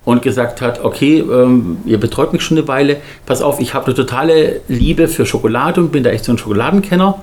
und 0.06 0.22
gesagt 0.22 0.62
hat, 0.62 0.84
okay, 0.84 1.20
ähm, 1.20 1.78
ihr 1.86 2.00
betreut 2.00 2.34
mich 2.34 2.42
schon 2.42 2.58
eine 2.58 2.68
Weile, 2.68 2.98
pass 3.26 3.42
auf, 3.42 3.60
ich 3.60 3.74
habe 3.74 3.88
eine 3.88 3.96
totale 3.96 4.62
Liebe 4.68 5.08
für 5.08 5.26
Schokolade 5.26 5.82
und 5.82 5.92
bin 5.92 6.04
da 6.04 6.10
echt 6.10 6.26
so 6.26 6.32
ein 6.32 6.38
Schokoladenkenner. 6.38 7.22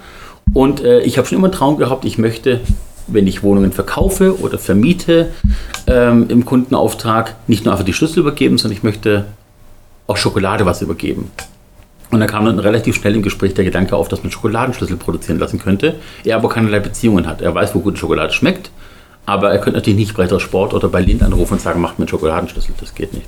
Und 0.53 0.85
äh, 0.85 1.01
ich 1.01 1.19
habe 1.19 1.27
schon 1.27 1.39
immer 1.39 1.49
einen 1.49 1.55
Traum 1.55 1.79
gehabt, 1.79 2.05
ich 2.05 2.19
möchte, 2.19 2.61
wenn 3.09 3.27
ich 3.27 3.43
Wohnungen 3.43 3.73
verkaufe 3.73 4.41
oder 4.41 4.59
vermiete, 4.59 5.31
ähm, 5.87 6.27
im 6.29 6.45
Kundenauftrag 6.45 7.35
nicht 7.47 7.65
nur 7.65 7.73
einfach 7.73 7.85
die 7.85 7.93
Schlüssel 7.93 8.21
übergeben, 8.21 8.59
sondern 8.59 8.77
ich 8.77 8.83
möchte 8.85 9.27
auch 10.07 10.17
Schokolade 10.17 10.67
was 10.67 10.83
übergeben. 10.83 11.31
Und 12.13 12.21
da 12.21 12.27
kam 12.27 12.45
dann 12.45 12.61
relativ 12.61 12.95
schnell 12.95 13.17
im 13.17 13.23
Gespräch 13.23 13.55
der 13.55 13.65
Gedanke 13.65 13.97
auf, 13.97 14.07
dass 14.07 14.23
man 14.23 14.31
Schokoladenschlüssel 14.31 14.97
produzieren 14.97 15.41
lassen 15.41 15.59
könnte. 15.59 15.97
Er 16.23 16.37
aber 16.37 16.49
keinerlei 16.49 16.79
Beziehungen 16.79 17.27
hat. 17.27 17.43
Er 17.43 17.53
weiß, 17.53 17.75
wo 17.75 17.81
gute 17.81 17.97
Schokolade 17.97 18.33
schmeckt 18.33 18.71
aber 19.27 19.51
er 19.51 19.59
könnte 19.59 19.79
natürlich 19.79 19.99
nicht 19.99 20.15
Bretter 20.15 20.41
Sport 20.41 20.73
oder 20.73 20.89
bei 20.89 21.01
Lind 21.01 21.23
anrufen 21.23 21.55
und 21.55 21.61
sagen, 21.61 21.81
macht 21.81 21.99
mir 21.99 22.05
einen 22.05 22.09
Schokoladenschlüssel. 22.09 22.75
Das 22.81 22.95
geht 22.95 23.13
nicht. 23.13 23.27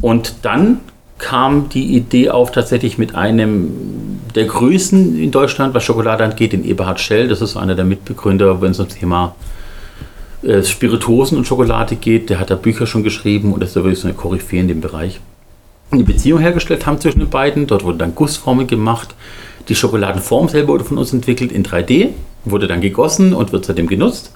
Und 0.00 0.36
dann 0.42 0.80
kam 1.18 1.68
die 1.68 1.96
Idee 1.96 2.30
auf, 2.30 2.50
tatsächlich 2.50 2.98
mit 2.98 3.14
einem 3.14 4.20
der 4.34 4.46
Größten 4.46 5.18
in 5.18 5.30
Deutschland, 5.30 5.74
was 5.74 5.84
Schokolade 5.84 6.24
angeht, 6.24 6.52
den 6.52 6.64
Eberhard 6.64 7.00
Schell. 7.00 7.28
Das 7.28 7.40
ist 7.40 7.56
einer 7.56 7.74
der 7.74 7.84
Mitbegründer, 7.84 8.60
wenn 8.60 8.72
es 8.72 8.78
ums 8.78 8.96
Thema 8.96 9.34
äh, 10.42 10.62
Spirituosen 10.62 11.38
und 11.38 11.46
Schokolade 11.46 11.96
geht. 11.96 12.28
Der 12.30 12.38
hat 12.38 12.50
da 12.50 12.54
Bücher 12.54 12.86
schon 12.86 13.02
geschrieben 13.02 13.52
und 13.52 13.62
ist 13.62 13.76
da 13.76 13.82
wirklich 13.82 14.00
so 14.00 14.08
eine 14.08 14.16
Koryphäe 14.16 14.60
in 14.60 14.68
dem 14.68 14.80
Bereich. 14.80 15.20
Eine 15.90 16.04
Beziehung 16.04 16.40
hergestellt 16.40 16.86
haben 16.86 17.00
zwischen 17.00 17.20
den 17.20 17.30
beiden. 17.30 17.66
Dort 17.66 17.84
wurden 17.84 17.98
dann 17.98 18.14
Gussformen 18.14 18.66
gemacht. 18.66 19.14
Die 19.68 19.74
Schokoladenform 19.74 20.48
selber 20.48 20.74
wurde 20.74 20.84
von 20.84 20.98
uns 20.98 21.12
entwickelt 21.12 21.50
in 21.50 21.64
3D, 21.64 22.10
wurde 22.44 22.66
dann 22.66 22.80
gegossen 22.80 23.32
und 23.32 23.52
wird 23.52 23.64
seitdem 23.64 23.86
genutzt. 23.86 24.35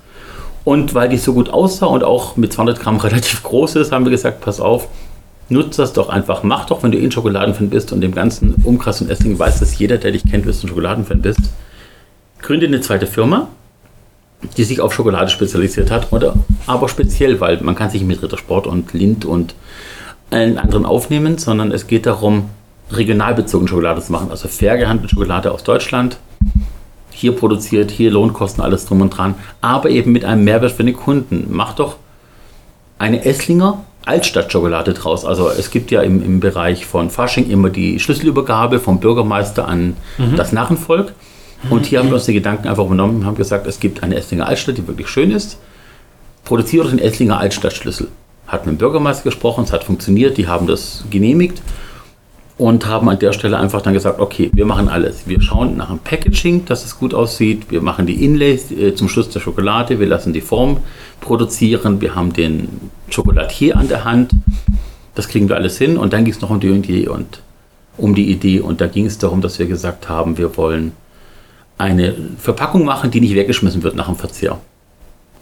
Und 0.64 0.95
weil 0.95 1.09
die 1.09 1.17
so 1.17 1.33
gut 1.33 1.49
aussah 1.50 1.87
und 1.87 2.05
auch 2.05 2.37
mit 2.37 2.52
200 2.52 2.81
Gramm 2.81 2.97
relativ 3.00 3.43
groß 3.43 3.76
ist, 3.76 3.93
haben 3.93 4.05
wir 4.05 4.11
gesagt, 4.11 4.40
pass 4.40 4.61
auf, 4.61 4.88
nutzt 5.49 5.79
das 5.79 5.93
doch 5.93 6.09
einfach. 6.09 6.43
Mach 6.43 6.67
doch, 6.67 6.83
wenn 6.83 6.93
du 6.93 6.99
eh 6.99 7.05
ein 7.05 7.12
Schokoladenfan 7.12 7.71
bist 7.71 7.93
und 7.93 8.02
im 8.02 8.14
ganzen 8.14 8.55
Umkreis 8.64 9.00
und 9.00 9.11
Esslingen 9.11 9.38
weiß, 9.38 9.61
dass 9.61 9.79
jeder, 9.79 9.99
der 9.99 10.12
dich 10.12 10.25
kennt, 10.25 10.47
dass 10.47 10.62
ein 10.62 10.69
Schokoladenfan 10.69 11.23
bist. 11.23 11.40
Gründe 12.40 12.67
eine 12.67 12.81
zweite 12.81 13.07
Firma, 13.07 13.49
die 14.57 14.64
sich 14.64 14.81
auf 14.81 14.95
Schokolade 14.95 15.31
spezialisiert 15.31 15.90
hat, 15.90 16.12
oder 16.12 16.35
aber 16.67 16.88
speziell, 16.88 17.40
weil 17.40 17.61
man 17.62 17.75
kann 17.75 17.90
sich 17.90 18.02
mit 18.02 18.23
Rittersport 18.23 18.67
und 18.67 18.93
Lind 18.95 19.25
und 19.25 19.55
allen 20.31 20.59
anderen 20.59 20.87
aufnehmen, 20.87 21.38
sondern 21.38 21.73
es 21.73 21.87
geht 21.87 22.07
darum, 22.07 22.49
regionalbezogene 22.93 23.69
Schokolade 23.69 24.00
zu 24.00 24.12
machen. 24.12 24.31
Also 24.31 24.49
fair 24.49 24.79
gehandelte 24.79 25.11
Schokolade 25.11 25.52
aus 25.52 25.64
Deutschland, 25.64 26.19
hier 27.21 27.33
produziert, 27.33 27.91
hier 27.91 28.11
Lohnkosten, 28.11 28.62
alles 28.62 28.87
drum 28.87 29.03
und 29.03 29.11
dran, 29.11 29.35
aber 29.61 29.91
eben 29.91 30.12
mit 30.12 30.25
einem 30.25 30.45
Mehrwert 30.45 30.73
für 30.73 30.85
den 30.85 30.97
Kunden. 30.97 31.49
Mach 31.50 31.75
doch 31.75 31.97
eine 32.99 33.25
Esslinger 33.25 33.85
Altstadtschokolade 34.07 34.95
draus. 34.95 35.25
Also 35.25 35.50
es 35.50 35.71
gibt 35.71 35.91
ja 35.91 36.00
im, 36.00 36.25
im 36.25 36.41
Bereich 36.41 36.87
von 36.87 37.11
Fasching 37.11 37.50
immer 37.50 37.69
die 37.69 38.00
Schlüsselübergabe 38.00 38.81
vom 38.81 38.99
Bürgermeister 38.99 39.69
an 39.69 39.97
mhm. 40.17 40.37
das 40.37 40.53
Narrenvolk. 40.53 41.12
Und 41.69 41.85
hier 41.85 41.99
haben 41.99 42.09
wir 42.09 42.15
uns 42.15 42.25
die 42.25 42.33
Gedanken 42.33 42.67
einfach 42.67 42.87
übernommen 42.87 43.17
und 43.17 43.27
haben 43.27 43.37
gesagt, 43.37 43.67
es 43.67 43.79
gibt 43.79 44.03
eine 44.03 44.17
Esslinger 44.17 44.47
Altstadt, 44.47 44.79
die 44.79 44.89
wirklich 44.89 45.09
schön 45.09 45.31
ist. 45.31 45.59
Produziert 46.45 46.91
den 46.91 46.99
Esslinger 46.99 47.39
Altstadtschlüssel. 47.39 48.09
Hat 48.47 48.65
mit 48.65 48.77
dem 48.77 48.79
Bürgermeister 48.79 49.25
gesprochen, 49.25 49.65
es 49.65 49.73
hat 49.73 49.85
funktioniert, 49.85 50.39
die 50.39 50.49
haben 50.49 50.67
das 50.67 51.05
genehmigt 51.11 51.61
und 52.61 52.87
haben 52.87 53.09
an 53.09 53.19
der 53.19 53.33
Stelle 53.33 53.59
einfach 53.59 53.81
dann 53.81 53.95
gesagt, 53.95 54.21
okay, 54.21 54.50
wir 54.52 54.67
machen 54.67 54.90
alles. 54.90 55.26
Wir 55.26 55.40
schauen 55.40 55.79
nach 55.79 55.88
dem 55.88 55.99
Packaging, 55.99 56.67
dass 56.67 56.85
es 56.85 56.99
gut 56.99 57.14
aussieht. 57.14 57.71
Wir 57.71 57.81
machen 57.81 58.05
die 58.05 58.23
Inlays 58.23 58.71
äh, 58.71 58.95
zum 58.95 59.09
Schluss 59.09 59.31
der 59.31 59.40
Schokolade. 59.40 59.99
Wir 59.99 60.07
lassen 60.07 60.35
die 60.35 60.43
Form 60.43 60.76
produzieren. 61.23 62.02
Wir 62.02 62.14
haben 62.14 62.35
den 62.35 62.69
Schokoladier 63.09 63.79
an 63.79 63.88
der 63.88 64.05
Hand. 64.05 64.33
das 65.14 65.29
kriegen 65.29 65.49
wir 65.49 65.57
alles 65.57 65.79
hin. 65.79 65.97
Und 65.97 66.12
dann 66.12 66.26
ging 66.26 66.35
es 66.35 66.43
noch 66.43 66.50
um 66.50 66.61
die 66.61 66.69
Idee 66.69 67.09
und 67.09 67.40
um 67.97 68.14
die 68.14 68.31
Idee. 68.31 68.61
Und 68.61 68.83
da 68.83 68.88
ging 68.88 69.07
es 69.07 69.17
darum, 69.17 69.40
dass 69.40 69.59
wir 69.59 69.67
gesagt 69.67 70.11
haben, 70.11 70.37
wir 70.37 70.55
wollen 70.59 70.93
eine 71.79 72.14
Verpackung 72.37 72.85
machen, 72.85 73.11
die 73.11 73.23
nicht 73.23 73.37
weggeschmissen 73.37 73.83
wird 73.83 73.97
nach 73.97 74.07
dem 74.07 74.17
Verzehr. 74.17 74.59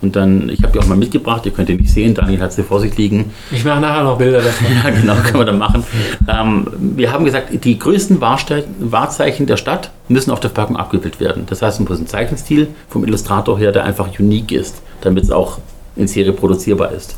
Und 0.00 0.14
dann, 0.14 0.48
ich 0.48 0.62
habe 0.62 0.72
die 0.72 0.78
auch 0.78 0.86
mal 0.86 0.96
mitgebracht, 0.96 1.44
ihr 1.44 1.52
könnt 1.52 1.68
die 1.68 1.74
nicht 1.74 1.90
sehen, 1.90 2.14
Daniel 2.14 2.40
hat 2.40 2.52
sie 2.52 2.62
vor 2.62 2.80
sich 2.80 2.96
liegen. 2.96 3.32
Ich 3.50 3.64
mache 3.64 3.80
nachher 3.80 4.04
noch 4.04 4.16
Bilder 4.16 4.40
davon. 4.40 4.66
ja, 4.84 4.90
genau, 4.90 5.14
können 5.16 5.40
wir 5.40 5.44
dann 5.44 5.58
machen. 5.58 5.82
Ähm, 6.28 6.68
wir 6.78 7.10
haben 7.12 7.24
gesagt, 7.24 7.64
die 7.64 7.78
größten 7.78 8.20
Wahrzeichen 8.20 9.46
der 9.46 9.56
Stadt 9.56 9.90
müssen 10.08 10.30
auf 10.30 10.38
der 10.38 10.50
Verpackung 10.50 10.76
abgebildet 10.76 11.20
werden. 11.20 11.46
Das 11.46 11.62
heißt, 11.62 11.80
es 11.80 11.88
muss 11.88 11.98
ein 11.98 12.06
Zeichenstil 12.06 12.68
vom 12.88 13.04
Illustrator 13.04 13.58
her, 13.58 13.72
der 13.72 13.84
einfach 13.84 14.08
unique 14.20 14.52
ist, 14.52 14.82
damit 15.00 15.24
es 15.24 15.32
auch 15.32 15.58
in 15.96 16.06
Serie 16.06 16.32
produzierbar 16.32 16.92
ist 16.92 17.16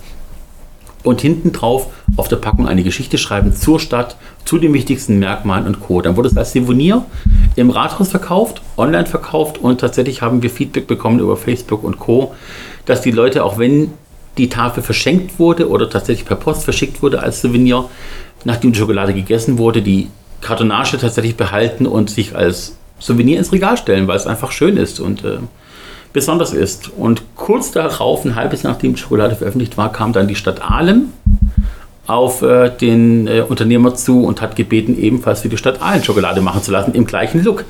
und 1.03 1.21
hinten 1.21 1.53
drauf 1.53 1.87
auf 2.17 2.29
der 2.29 2.37
Packung 2.37 2.69
eine 2.69 2.83
Geschichte 2.83 3.19
schreiben 3.19 3.55
zur 3.55 3.81
Stadt, 3.81 4.17
zu 4.45 4.59
den 4.59 4.75
wichtigsten 4.75 5.19
Merkmalen 5.19 5.67
und 5.67 5.81
Co. 5.81 6.03
Dann 6.03 6.17
wurde 6.17 6.29
es 6.29 6.37
als 6.37 6.53
Souvenir 6.53 7.05
im 7.57 7.71
Rathaus 7.71 8.09
verkauft, 8.09 8.63
online 8.77 9.07
verkauft 9.07 9.59
und 9.59 9.81
tatsächlich 9.81 10.23
haben 10.23 10.43
wir 10.43 10.51
Feedback 10.51 10.87
bekommen 10.87 11.21
über 11.21 11.37
Facebook 11.37 11.83
und 11.83 11.99
Co., 11.99 12.35
dass 12.87 13.01
die 13.03 13.11
Leute, 13.11 13.45
auch 13.45 13.59
wenn 13.59 13.93
die 14.39 14.49
Tafel 14.49 14.83
verschenkt 14.83 15.39
wurde 15.39 15.69
oder 15.69 15.91
tatsächlich 15.91 16.27
per 16.27 16.37
Post 16.37 16.65
verschickt 16.65 17.03
wurde 17.03 17.23
als 17.23 17.43
Souvenir, 17.43 17.87
nachdem 18.45 18.73
die 18.73 18.79
Schokolade 18.79 19.13
gegessen 19.13 19.59
wurde, 19.59 19.83
die 19.83 20.09
Kartonage 20.41 20.97
tatsächlich 20.99 21.37
behalten 21.37 21.87
und 21.87 22.11
sich 22.11 22.35
als 22.35 22.77
Souvenir 22.99 23.39
ins 23.39 23.53
Regal 23.53 23.77
stellen, 23.77 24.07
weil 24.07 24.17
es 24.17 24.27
einfach 24.27 24.53
schön 24.53 24.77
ist 24.77 25.01
und 25.01 25.25
äh, 25.25 25.39
besonders 26.13 26.53
ist. 26.53 26.89
Und 26.89 27.23
kurz 27.37 27.73
darauf, 27.73 28.25
ein 28.25 28.37
halbes 28.37 28.63
nachdem 28.63 28.95
die 28.95 29.01
Schokolade 29.01 29.37
veröffentlicht 29.37 29.77
war, 29.77 29.93
kam 29.93 30.13
dann 30.13 30.29
die 30.29 30.35
Stadt 30.35 30.63
Aalen 30.63 31.13
auf 32.11 32.43
äh, 32.43 32.71
den 32.71 33.27
äh, 33.27 33.45
Unternehmer 33.49 33.95
zu 33.95 34.25
und 34.25 34.41
hat 34.41 34.57
gebeten, 34.57 34.99
ebenfalls 34.99 35.43
für 35.43 35.49
die 35.49 35.57
Stadt 35.57 35.81
Aalen 35.81 36.03
Schokolade 36.03 36.41
machen 36.41 36.63
zu 36.63 36.73
lassen, 36.73 36.93
im 36.95 37.07
gleichen 37.07 37.43
Look. 37.45 37.65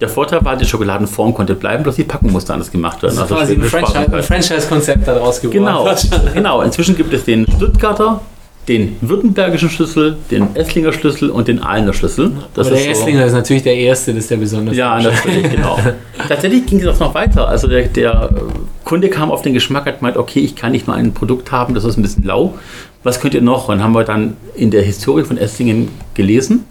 Der 0.00 0.08
Vorteil 0.08 0.44
war, 0.44 0.56
die 0.56 0.64
Schokoladenform 0.64 1.32
konnte 1.32 1.54
bleiben, 1.54 1.84
bloß 1.84 1.96
die 1.96 2.04
Packung 2.04 2.32
musste 2.32 2.52
anders 2.52 2.72
gemacht 2.72 3.02
werden. 3.02 3.16
Das 3.16 3.30
ist 3.30 3.36
also 3.36 3.54
quasi 3.54 3.96
ein 3.96 4.22
Franchise-Konzept 4.22 5.06
daraus 5.06 5.40
geworden. 5.40 5.64
Genau, 5.64 5.94
genau. 6.34 6.62
Inzwischen 6.62 6.96
gibt 6.96 7.12
es 7.14 7.24
den 7.24 7.46
Stuttgarter 7.56 8.20
den 8.68 8.96
württembergischen 9.00 9.70
Schlüssel, 9.70 10.16
den 10.30 10.54
Esslinger 10.54 10.92
Schlüssel 10.92 11.30
und 11.30 11.48
den 11.48 11.60
Aalener 11.60 11.92
Schlüssel. 11.92 12.30
Das 12.54 12.68
Aber 12.68 12.76
der 12.76 12.90
Esslinger 12.90 13.22
so, 13.22 13.26
ist 13.26 13.32
natürlich 13.32 13.62
der 13.64 13.74
erste, 13.74 14.12
das 14.12 14.24
ist 14.24 14.30
der 14.30 14.36
besondere. 14.36 14.76
Ja, 14.76 15.00
natürlich, 15.00 15.50
genau. 15.50 15.78
Tatsächlich 16.28 16.66
ging 16.66 16.80
es 16.80 17.00
noch 17.00 17.12
weiter. 17.14 17.48
Also 17.48 17.66
der, 17.66 17.88
der, 17.88 18.30
Kunde 18.84 19.08
kam 19.08 19.30
auf 19.30 19.42
den 19.42 19.54
Geschmack, 19.54 19.86
hat 19.86 19.98
gemeint, 19.98 20.16
okay, 20.16 20.40
ich 20.40 20.56
kann 20.56 20.72
nicht 20.72 20.86
nur 20.86 20.96
ein 20.96 21.12
Produkt 21.12 21.52
haben, 21.52 21.74
das 21.74 21.84
ist 21.84 21.96
ein 21.96 22.02
bisschen 22.02 22.24
lau. 22.24 22.54
Was 23.02 23.20
könnt 23.20 23.34
ihr 23.34 23.42
noch? 23.42 23.68
Und 23.68 23.82
haben 23.82 23.92
wir 23.92 24.04
dann 24.04 24.36
in 24.54 24.70
der 24.70 24.82
Historie 24.82 25.24
von 25.24 25.36
Esslingen 25.36 25.88
gelesen, 26.14 26.64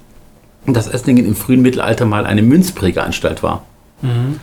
dass 0.66 0.88
Esslingen 0.88 1.26
im 1.26 1.36
frühen 1.36 1.62
Mittelalter 1.62 2.06
mal 2.06 2.26
eine 2.26 2.42
Münzprägeanstalt 2.42 3.44
war. 3.44 3.64
Mhm. 4.02 4.40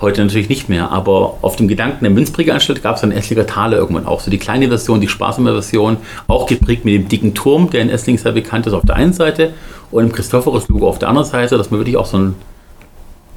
Heute 0.00 0.22
natürlich 0.22 0.48
nicht 0.48 0.68
mehr, 0.68 0.92
aber 0.92 1.38
auf 1.42 1.56
dem 1.56 1.66
Gedanken 1.66 2.04
der 2.04 2.12
Münzprägeanstalt 2.12 2.84
gab 2.84 2.96
es 2.96 3.00
dann 3.00 3.10
Esslinger 3.10 3.46
Taler 3.46 3.78
irgendwann 3.78 4.06
auch. 4.06 4.20
So 4.20 4.30
die 4.30 4.38
kleine 4.38 4.68
Version, 4.68 5.00
die 5.00 5.08
sparsame 5.08 5.50
Version, 5.52 5.96
auch 6.28 6.46
geprägt 6.46 6.84
mit 6.84 6.94
dem 6.94 7.08
dicken 7.08 7.34
Turm, 7.34 7.70
der 7.70 7.82
in 7.82 7.90
Esslingen 7.90 8.22
sehr 8.22 8.30
bekannt 8.30 8.68
ist, 8.68 8.74
auf 8.74 8.86
der 8.86 8.94
einen 8.94 9.12
Seite 9.12 9.54
und 9.90 10.04
im 10.04 10.12
Christophorus-Logo 10.12 10.88
auf 10.88 11.00
der 11.00 11.08
anderen 11.08 11.26
Seite, 11.26 11.58
dass 11.58 11.72
man 11.72 11.80
wirklich 11.80 11.96
auch 11.96 12.06
so 12.06 12.16
ein, 12.16 12.34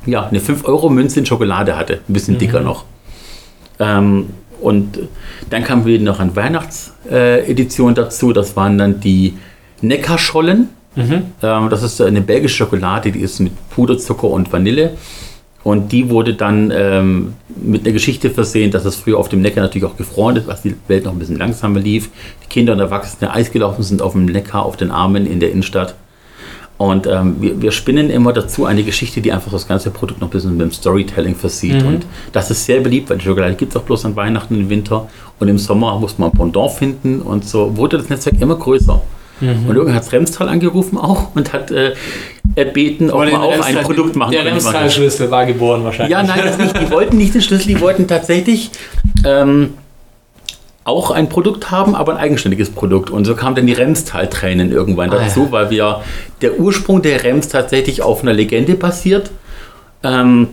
ja, 0.06 0.28
eine 0.28 0.40
5-Euro-Münze 0.40 1.22
in 1.22 1.26
Schokolade 1.26 1.76
hatte. 1.76 2.02
Ein 2.08 2.14
bisschen 2.14 2.38
dicker 2.38 2.60
mhm. 2.60 2.66
noch. 2.66 2.86
Ähm, 3.80 4.30
und 4.62 5.00
dann 5.50 5.64
kam 5.64 5.86
wieder 5.86 6.04
noch 6.04 6.20
eine 6.20 6.36
Weihnachtsedition 6.36 7.96
dazu. 7.96 8.32
Das 8.32 8.56
waren 8.56 8.78
dann 8.78 9.00
die 9.00 9.34
Neckarschollen. 9.82 10.70
Mhm. 10.96 11.24
Ähm, 11.42 11.70
das 11.70 11.84
ist 11.84 12.02
eine 12.02 12.22
belgische 12.22 12.58
Schokolade, 12.58 13.12
die 13.12 13.20
ist 13.20 13.40
mit 13.40 13.54
Puderzucker 13.72 14.28
und 14.28 14.52
Vanille. 14.52 14.92
Und 15.64 15.92
die 15.92 16.10
wurde 16.10 16.34
dann 16.34 16.72
ähm, 16.74 17.34
mit 17.56 17.84
einer 17.84 17.94
Geschichte 17.94 18.32
versehen, 18.32 18.72
dass 18.72 18.86
es 18.86 18.96
früher 18.96 19.20
auf 19.20 19.30
dem 19.30 19.42
Neckar 19.42 19.64
natürlich 19.64 19.86
auch 19.86 19.96
gefroren 19.96 20.36
ist, 20.38 20.48
was 20.48 20.64
die 20.64 20.76
Welt 20.88 21.06
noch 21.06 21.12
ein 21.12 21.20
bisschen 21.20 21.38
langsamer 21.38 21.80
lief. 21.80 22.10
Die 22.44 22.48
Kinder 22.50 22.74
und 22.74 22.80
Erwachsene 22.80 23.32
Eis 23.32 23.52
gelaufen 23.52 23.84
sind 23.84 24.02
auf 24.02 24.14
dem 24.14 24.26
Neckar, 24.26 24.66
auf 24.66 24.76
den 24.76 24.90
Armen 24.90 25.28
in 25.28 25.40
der 25.40 25.52
Innenstadt. 25.52 25.96
Und 26.82 27.06
ähm, 27.06 27.36
wir, 27.40 27.62
wir, 27.62 27.72
spinnen 27.72 28.10
immer 28.10 28.34
dazu 28.34 28.66
eine 28.66 28.82
Geschichte, 28.84 29.22
die 29.22 29.32
einfach 29.32 29.52
das 29.52 29.68
ganze 29.68 29.92
Produkt 29.92 30.20
noch 30.20 30.30
ein 30.30 30.32
bisschen 30.32 30.58
mit 30.58 30.62
dem 30.62 30.72
Storytelling 30.72 31.36
versieht. 31.36 31.84
Mhm. 31.84 31.88
Und 31.88 32.06
das 32.32 32.50
ist 32.50 32.66
sehr 32.66 32.80
beliebt, 32.80 33.08
weil 33.08 33.20
die 33.20 33.26
Schokolade 33.26 33.54
gibt 33.54 33.72
es 33.72 33.78
auch 33.80 33.84
bloß 33.84 34.06
an 34.06 34.16
Weihnachten 34.16 34.56
im 34.56 34.68
Winter. 34.68 35.08
Und 35.40 35.48
im 35.48 35.60
Sommer 35.60 36.00
muss 36.00 36.18
man 36.18 36.32
ein 36.32 36.38
Pendant 36.38 36.72
finden. 36.72 37.22
Und 37.22 37.46
so 37.46 37.78
wurde 37.78 38.00
das 38.00 38.10
Netzwerk 38.10 38.42
immer 38.42 38.56
größer. 38.56 39.00
Mhm. 39.42 39.50
Und 39.68 39.76
irgendwann 39.76 39.94
hat 39.94 40.04
es 40.04 40.12
Remstal 40.12 40.50
angerufen 40.50 40.98
auch 40.98 41.36
und 41.36 41.54
hat 41.54 41.70
äh, 41.70 41.94
erbeten, 42.56 43.12
ob 43.12 43.20
man 43.20 43.36
auch 43.36 43.64
ein 43.64 43.76
Produkt 43.84 44.16
machen 44.16 44.32
Der 44.32 44.46
Remstal-Schlüssel 44.46 45.30
war 45.30 45.46
geboren 45.46 45.84
wahrscheinlich. 45.84 46.12
Ja, 46.12 46.24
nein, 46.24 46.42
das 46.44 46.58
nicht. 46.58 46.82
Die 46.82 46.90
wollten 46.90 47.18
nicht 47.18 47.36
den 47.36 47.44
Schlüssel, 47.44 47.68
die 47.68 47.80
wollten 47.80 48.08
tatsächlich 48.08 48.72
ähm, 49.24 49.76
auch 50.84 51.12
ein 51.12 51.30
Produkt 51.30 51.70
haben, 51.70 51.96
aber 51.96 52.14
ein 52.14 52.18
eigenständiges 52.18 52.72
Produkt. 52.72 53.10
Und 53.10 53.26
so 53.26 53.36
kam 53.36 53.54
dann 53.56 53.68
die 53.68 53.74
Remstal-Tränen 53.74 54.72
irgendwann 54.72 55.12
ah, 55.12 55.20
dazu, 55.20 55.46
ja. 55.46 55.52
weil 55.52 55.70
wir 55.70 56.02
der 56.42 56.60
Ursprung 56.60 57.02
der 57.02 57.24
Rems 57.24 57.50
tatsächlich 57.50 58.02
auf 58.02 58.24
einer 58.24 58.34
Legende 58.34 58.76
basiert. 58.76 59.32
Ähm, 60.04 60.50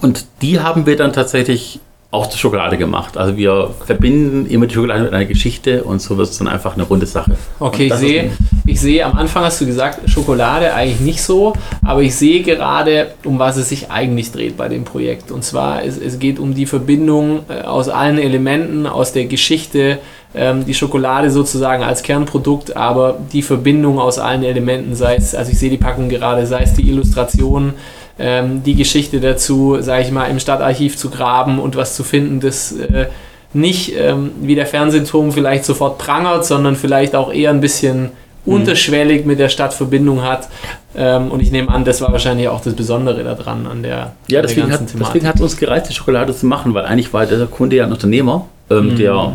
und 0.00 0.26
die 0.40 0.60
haben 0.60 0.86
wir 0.86 0.96
dann 0.96 1.12
tatsächlich 1.12 1.80
auch 2.12 2.26
zur 2.26 2.38
Schokolade 2.40 2.76
gemacht. 2.76 3.16
Also 3.16 3.36
wir 3.36 3.70
verbinden 3.84 4.46
immer 4.46 4.66
die 4.66 4.74
Schokolade 4.74 5.04
mit 5.04 5.12
einer 5.12 5.26
Geschichte 5.26 5.84
und 5.84 6.02
so 6.02 6.16
wird 6.16 6.28
es 6.28 6.38
dann 6.38 6.48
einfach 6.48 6.74
eine 6.74 6.82
runde 6.82 7.06
Sache. 7.06 7.36
Okay, 7.60 7.86
ich 7.86 7.94
sehe, 7.94 8.30
ich 8.66 8.80
sehe, 8.80 9.06
am 9.06 9.16
Anfang 9.16 9.44
hast 9.44 9.60
du 9.60 9.66
gesagt, 9.66 10.10
Schokolade 10.10 10.74
eigentlich 10.74 11.00
nicht 11.00 11.22
so, 11.22 11.52
aber 11.84 12.02
ich 12.02 12.16
sehe 12.16 12.42
gerade, 12.42 13.12
um 13.24 13.38
was 13.38 13.56
es 13.56 13.68
sich 13.68 13.92
eigentlich 13.92 14.32
dreht 14.32 14.56
bei 14.56 14.68
dem 14.68 14.84
Projekt. 14.84 15.30
Und 15.30 15.44
zwar, 15.44 15.84
es, 15.84 15.98
es 15.98 16.18
geht 16.18 16.40
um 16.40 16.52
die 16.52 16.66
Verbindung 16.66 17.44
äh, 17.48 17.62
aus 17.62 17.88
allen 17.88 18.18
Elementen, 18.18 18.88
aus 18.88 19.12
der 19.12 19.26
Geschichte, 19.26 19.98
ähm, 20.34 20.64
die 20.64 20.74
Schokolade 20.74 21.30
sozusagen 21.30 21.84
als 21.84 22.02
Kernprodukt, 22.02 22.76
aber 22.76 23.18
die 23.32 23.42
Verbindung 23.42 24.00
aus 24.00 24.18
allen 24.18 24.42
Elementen, 24.42 24.96
sei 24.96 25.14
es, 25.14 25.34
also 25.34 25.52
ich 25.52 25.58
sehe 25.60 25.70
die 25.70 25.76
Packung 25.76 26.08
gerade, 26.08 26.44
sei 26.46 26.62
es 26.62 26.72
die 26.74 26.88
Illustration, 26.88 27.74
ähm, 28.20 28.62
die 28.62 28.74
Geschichte 28.74 29.20
dazu, 29.20 29.78
sage 29.80 30.02
ich 30.02 30.10
mal, 30.10 30.26
im 30.26 30.38
Stadtarchiv 30.38 30.96
zu 30.96 31.10
graben 31.10 31.58
und 31.58 31.74
was 31.74 31.96
zu 31.96 32.04
finden, 32.04 32.40
das 32.40 32.72
äh, 32.72 33.06
nicht 33.52 33.94
ähm, 33.96 34.32
wie 34.42 34.54
der 34.54 34.66
Fernsehturm 34.66 35.32
vielleicht 35.32 35.64
sofort 35.64 35.98
prangert, 35.98 36.44
sondern 36.44 36.76
vielleicht 36.76 37.16
auch 37.16 37.32
eher 37.32 37.50
ein 37.50 37.60
bisschen 37.60 38.10
mhm. 38.44 38.54
unterschwellig 38.54 39.24
mit 39.26 39.38
der 39.38 39.48
Stadt 39.48 39.74
Verbindung 39.74 40.22
hat. 40.22 40.48
Ähm, 40.94 41.30
und 41.30 41.40
ich 41.40 41.50
nehme 41.50 41.68
an, 41.70 41.84
das 41.84 42.00
war 42.00 42.12
wahrscheinlich 42.12 42.48
auch 42.48 42.60
das 42.60 42.74
Besondere 42.74 43.24
daran 43.24 43.66
an 43.66 43.82
der, 43.82 44.12
ja, 44.28 44.42
deswegen 44.42 44.68
der 44.68 44.78
ganzen 44.78 45.00
hat. 45.00 45.08
Deswegen 45.08 45.26
hat 45.26 45.36
es 45.36 45.40
uns 45.40 45.56
gereizt, 45.56 45.90
die 45.90 45.94
Schokolade 45.94 46.34
zu 46.34 46.46
machen, 46.46 46.74
weil 46.74 46.84
eigentlich 46.84 47.12
war 47.12 47.26
der 47.26 47.46
Kunde 47.46 47.76
ja 47.76 47.84
ein 47.84 47.92
Unternehmer, 47.92 48.46
ähm, 48.70 48.90
mhm. 48.90 48.96
der 48.96 49.32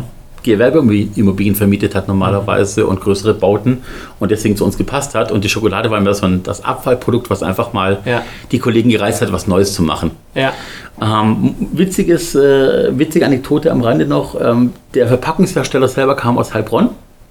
Gewerbeimmobilien 0.52 1.54
vermietet 1.54 1.94
hat 1.94 2.08
normalerweise 2.08 2.86
und 2.86 3.00
größere 3.00 3.34
Bauten 3.34 3.78
und 4.18 4.30
deswegen 4.30 4.56
zu 4.56 4.64
uns 4.64 4.78
gepasst 4.78 5.14
hat. 5.14 5.30
Und 5.30 5.44
die 5.44 5.48
Schokolade 5.48 5.90
war 5.90 5.98
immer 5.98 6.14
so 6.14 6.26
ein, 6.26 6.42
das 6.42 6.64
Abfallprodukt, 6.64 7.28
was 7.28 7.42
einfach 7.42 7.72
mal 7.72 7.98
ja. 8.04 8.22
die 8.52 8.58
Kollegen 8.58 8.90
gereizt 8.90 9.20
hat, 9.22 9.32
was 9.32 9.46
Neues 9.46 9.74
zu 9.74 9.82
machen. 9.82 10.12
Ja. 10.34 10.52
Ähm, 11.00 11.54
witziges, 11.72 12.34
äh, 12.34 12.98
witzige 12.98 13.26
Anekdote 13.26 13.70
am 13.70 13.82
Rande 13.82 14.06
noch. 14.06 14.40
Ähm, 14.40 14.72
der 14.94 15.08
Verpackungshersteller 15.08 15.88
selber 15.88 16.16
kam 16.16 16.38
aus 16.38 16.54
Heilbronn 16.54 16.90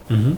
mhm. 0.09 0.37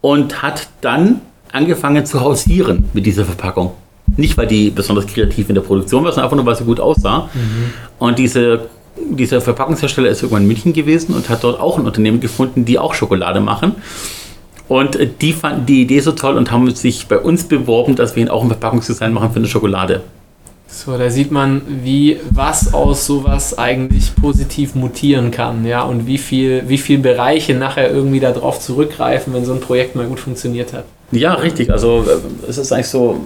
und 0.00 0.42
hat 0.42 0.68
dann 0.80 1.20
angefangen 1.52 2.06
zu 2.06 2.20
hausieren 2.20 2.88
mit 2.92 3.06
dieser 3.06 3.24
Verpackung. 3.24 3.72
Nicht, 4.16 4.38
weil 4.38 4.46
die 4.46 4.70
besonders 4.70 5.06
kreativ 5.06 5.48
in 5.48 5.54
der 5.54 5.62
Produktion 5.62 6.04
war, 6.04 6.12
sondern 6.12 6.24
einfach 6.24 6.36
nur, 6.36 6.46
weil 6.46 6.56
sie 6.56 6.64
gut 6.64 6.80
aussah. 6.80 7.28
Mhm. 7.34 7.72
Und 7.98 8.18
diese 8.18 8.60
dieser 9.10 9.40
Verpackungshersteller 9.40 10.08
ist 10.08 10.22
irgendwann 10.22 10.42
in 10.42 10.48
München 10.48 10.72
gewesen 10.72 11.14
und 11.14 11.28
hat 11.28 11.44
dort 11.44 11.60
auch 11.60 11.78
ein 11.78 11.86
Unternehmen 11.86 12.20
gefunden, 12.20 12.64
die 12.64 12.78
auch 12.78 12.94
Schokolade 12.94 13.40
machen. 13.40 13.76
Und 14.68 14.98
die 15.22 15.32
fanden 15.32 15.66
die 15.66 15.82
Idee 15.82 16.00
so 16.00 16.12
toll 16.12 16.36
und 16.36 16.50
haben 16.50 16.70
sich 16.74 17.06
bei 17.06 17.18
uns 17.18 17.44
beworben, 17.44 17.96
dass 17.96 18.16
wir 18.16 18.22
ihnen 18.22 18.30
auch 18.30 18.42
ein 18.42 18.48
Verpackungsdesign 18.48 19.12
machen 19.12 19.30
für 19.30 19.38
eine 19.38 19.48
Schokolade. 19.48 20.02
So, 20.70 20.98
da 20.98 21.08
sieht 21.08 21.32
man, 21.32 21.62
wie 21.82 22.20
was 22.30 22.74
aus 22.74 23.06
sowas 23.06 23.56
eigentlich 23.56 24.14
positiv 24.14 24.74
mutieren 24.74 25.30
kann, 25.30 25.64
ja, 25.64 25.82
und 25.82 26.06
wie 26.06 26.18
viel, 26.18 26.64
wie 26.68 26.76
viel 26.76 26.98
Bereiche 26.98 27.54
nachher 27.54 27.90
irgendwie 27.90 28.20
darauf 28.20 28.60
zurückgreifen, 28.60 29.32
wenn 29.32 29.46
so 29.46 29.54
ein 29.54 29.60
Projekt 29.60 29.96
mal 29.96 30.06
gut 30.06 30.20
funktioniert 30.20 30.74
hat. 30.74 30.84
Ja, 31.10 31.34
richtig. 31.34 31.72
Also 31.72 32.04
äh, 32.06 32.48
es 32.50 32.58
ist 32.58 32.70
eigentlich 32.70 32.88
so, 32.88 33.18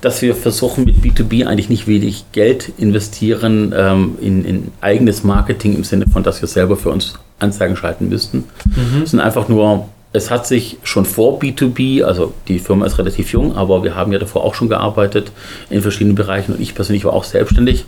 dass 0.00 0.22
wir 0.22 0.34
versuchen 0.34 0.84
mit 0.84 0.96
B2B 1.02 1.46
eigentlich 1.46 1.68
nicht 1.68 1.86
wenig 1.86 2.24
Geld 2.32 2.72
investieren 2.78 3.74
ähm, 3.76 4.16
in, 4.20 4.44
in, 4.44 4.68
eigenes 4.80 5.24
Marketing 5.24 5.74
im 5.74 5.84
Sinne 5.84 6.06
von, 6.06 6.22
dass 6.22 6.40
wir 6.40 6.48
selber 6.48 6.76
für 6.76 6.90
uns 6.90 7.14
Anzeigen 7.40 7.76
schalten 7.76 8.08
müssten. 8.08 8.44
Mhm. 8.64 9.02
Es 9.02 9.10
sind 9.10 9.20
einfach 9.20 9.48
nur, 9.48 9.88
es 10.12 10.30
hat 10.30 10.46
sich 10.46 10.78
schon 10.84 11.04
vor 11.04 11.40
B2B, 11.40 12.04
also 12.04 12.32
die 12.46 12.60
Firma 12.60 12.86
ist 12.86 12.98
relativ 12.98 13.32
jung, 13.32 13.56
aber 13.56 13.82
wir 13.82 13.96
haben 13.96 14.12
ja 14.12 14.18
davor 14.18 14.44
auch 14.44 14.54
schon 14.54 14.68
gearbeitet 14.68 15.32
in 15.68 15.82
verschiedenen 15.82 16.14
Bereichen 16.14 16.52
und 16.52 16.60
ich 16.60 16.74
persönlich 16.74 17.04
war 17.04 17.12
auch 17.12 17.24
selbstständig. 17.24 17.84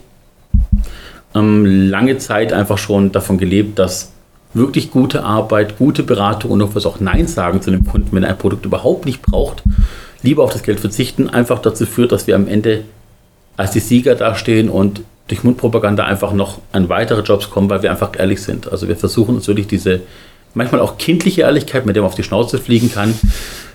Ähm, 1.35 1.65
lange 1.65 2.19
Zeit 2.19 2.53
einfach 2.53 2.79
schon 2.79 3.13
davon 3.13 3.39
gelebt, 3.39 3.79
dass 3.79 4.11
wirklich 4.53 4.91
gute 4.91 5.23
Arbeit, 5.23 5.79
gute 5.79 6.03
Beratung 6.03 6.51
und 6.51 6.75
was 6.75 6.87
auch 6.87 6.99
Nein 6.99 7.29
sagen 7.29 7.63
zu 7.63 7.71
dem 7.71 7.87
Kunden, 7.87 8.09
wenn 8.11 8.25
er 8.25 8.31
ein 8.31 8.39
Produkt 8.39 8.67
überhaupt 8.67 9.07
nicht 9.07 9.23
braucht, 9.23 9.63
lieber 10.23 10.43
auf 10.43 10.53
das 10.53 10.63
Geld 10.63 10.81
verzichten, 10.81 11.29
einfach 11.29 11.61
dazu 11.61 11.87
führt, 11.87 12.13
dass 12.13 12.27
wir 12.27 12.35
am 12.35 12.49
Ende 12.49 12.85
als 13.57 13.73
die 13.73 13.81
Sieger 13.81 14.15
dastehen 14.15 14.69
und 14.69 15.03
durch 15.29 15.45
Mundpropaganda 15.45 16.05
einfach 16.05 16.33
noch 16.33 16.59
an 16.73 16.89
weitere 16.89 17.23
Jobs 17.23 17.51
kommen, 17.51 17.71
weil 17.71 17.83
wir 17.83 17.91
einfach 17.91 18.11
ehrlich 18.19 18.43
sind. 18.43 18.71
Also 18.71 18.89
wir 18.89 18.97
versuchen 18.97 19.37
uns 19.37 19.47
wirklich 19.47 19.69
diese 19.69 20.01
manchmal 20.55 20.81
auch 20.81 20.99
kindliche 20.99 21.43
Ehrlichkeit, 21.43 21.87
mit 21.87 21.95
der 21.95 22.03
man 22.03 22.09
auf 22.09 22.17
die 22.17 22.25
Schnauze 22.25 22.59
fliegen 22.59 22.91
kann, 22.93 23.15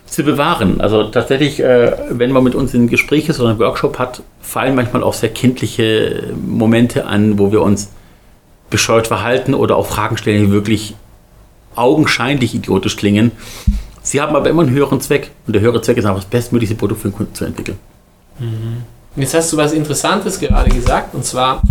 zu 0.06 0.24
bewahren. 0.24 0.82
Also 0.82 1.06
tatsächlich, 1.06 1.60
äh, 1.60 1.94
wenn 2.10 2.32
man 2.32 2.44
mit 2.44 2.56
uns 2.56 2.74
in 2.74 2.88
Gespräch 2.88 3.30
ist 3.30 3.40
oder 3.40 3.50
einen 3.50 3.60
Workshop 3.60 3.98
hat, 3.98 4.22
fallen 4.42 4.76
manchmal 4.76 5.04
auch 5.04 5.14
sehr 5.14 5.30
kindliche 5.30 6.34
Momente 6.46 7.06
an, 7.06 7.40
wo 7.40 7.52
wir 7.52 7.62
uns 7.62 7.90
bescheuert 8.70 9.08
verhalten 9.08 9.54
oder 9.54 9.78
auch 9.78 9.88
Fragen 9.88 10.18
stellen, 10.18 10.48
die 10.48 10.52
wirklich 10.52 10.96
augenscheinlich 11.76 12.56
idiotisch 12.56 12.98
klingen. 12.98 13.32
Sie 14.06 14.22
haben 14.22 14.36
aber 14.36 14.50
immer 14.50 14.62
einen 14.62 14.72
höheren 14.72 15.02
Zweck 15.02 15.32
und 15.48 15.54
der 15.54 15.64
höhere 15.64 15.82
Zweck 15.82 15.98
ist 15.98 16.06
einfach 16.06 16.22
das 16.22 16.30
bestmögliche 16.30 16.76
Produkt 16.76 17.02
für 17.02 17.10
den 17.10 17.16
Kunden 17.16 17.34
zu 17.34 17.44
entwickeln. 17.44 17.78
Mhm. 18.38 18.84
Jetzt 19.16 19.34
hast 19.34 19.52
du 19.52 19.58
was 19.58 19.74
Interessantes 19.74 20.40
gerade 20.40 20.70
gesagt 20.70 21.16
und 21.16 21.26
zwar 21.26 21.64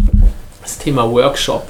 das 0.60 0.78
Thema 0.78 1.08
Workshop. 1.08 1.68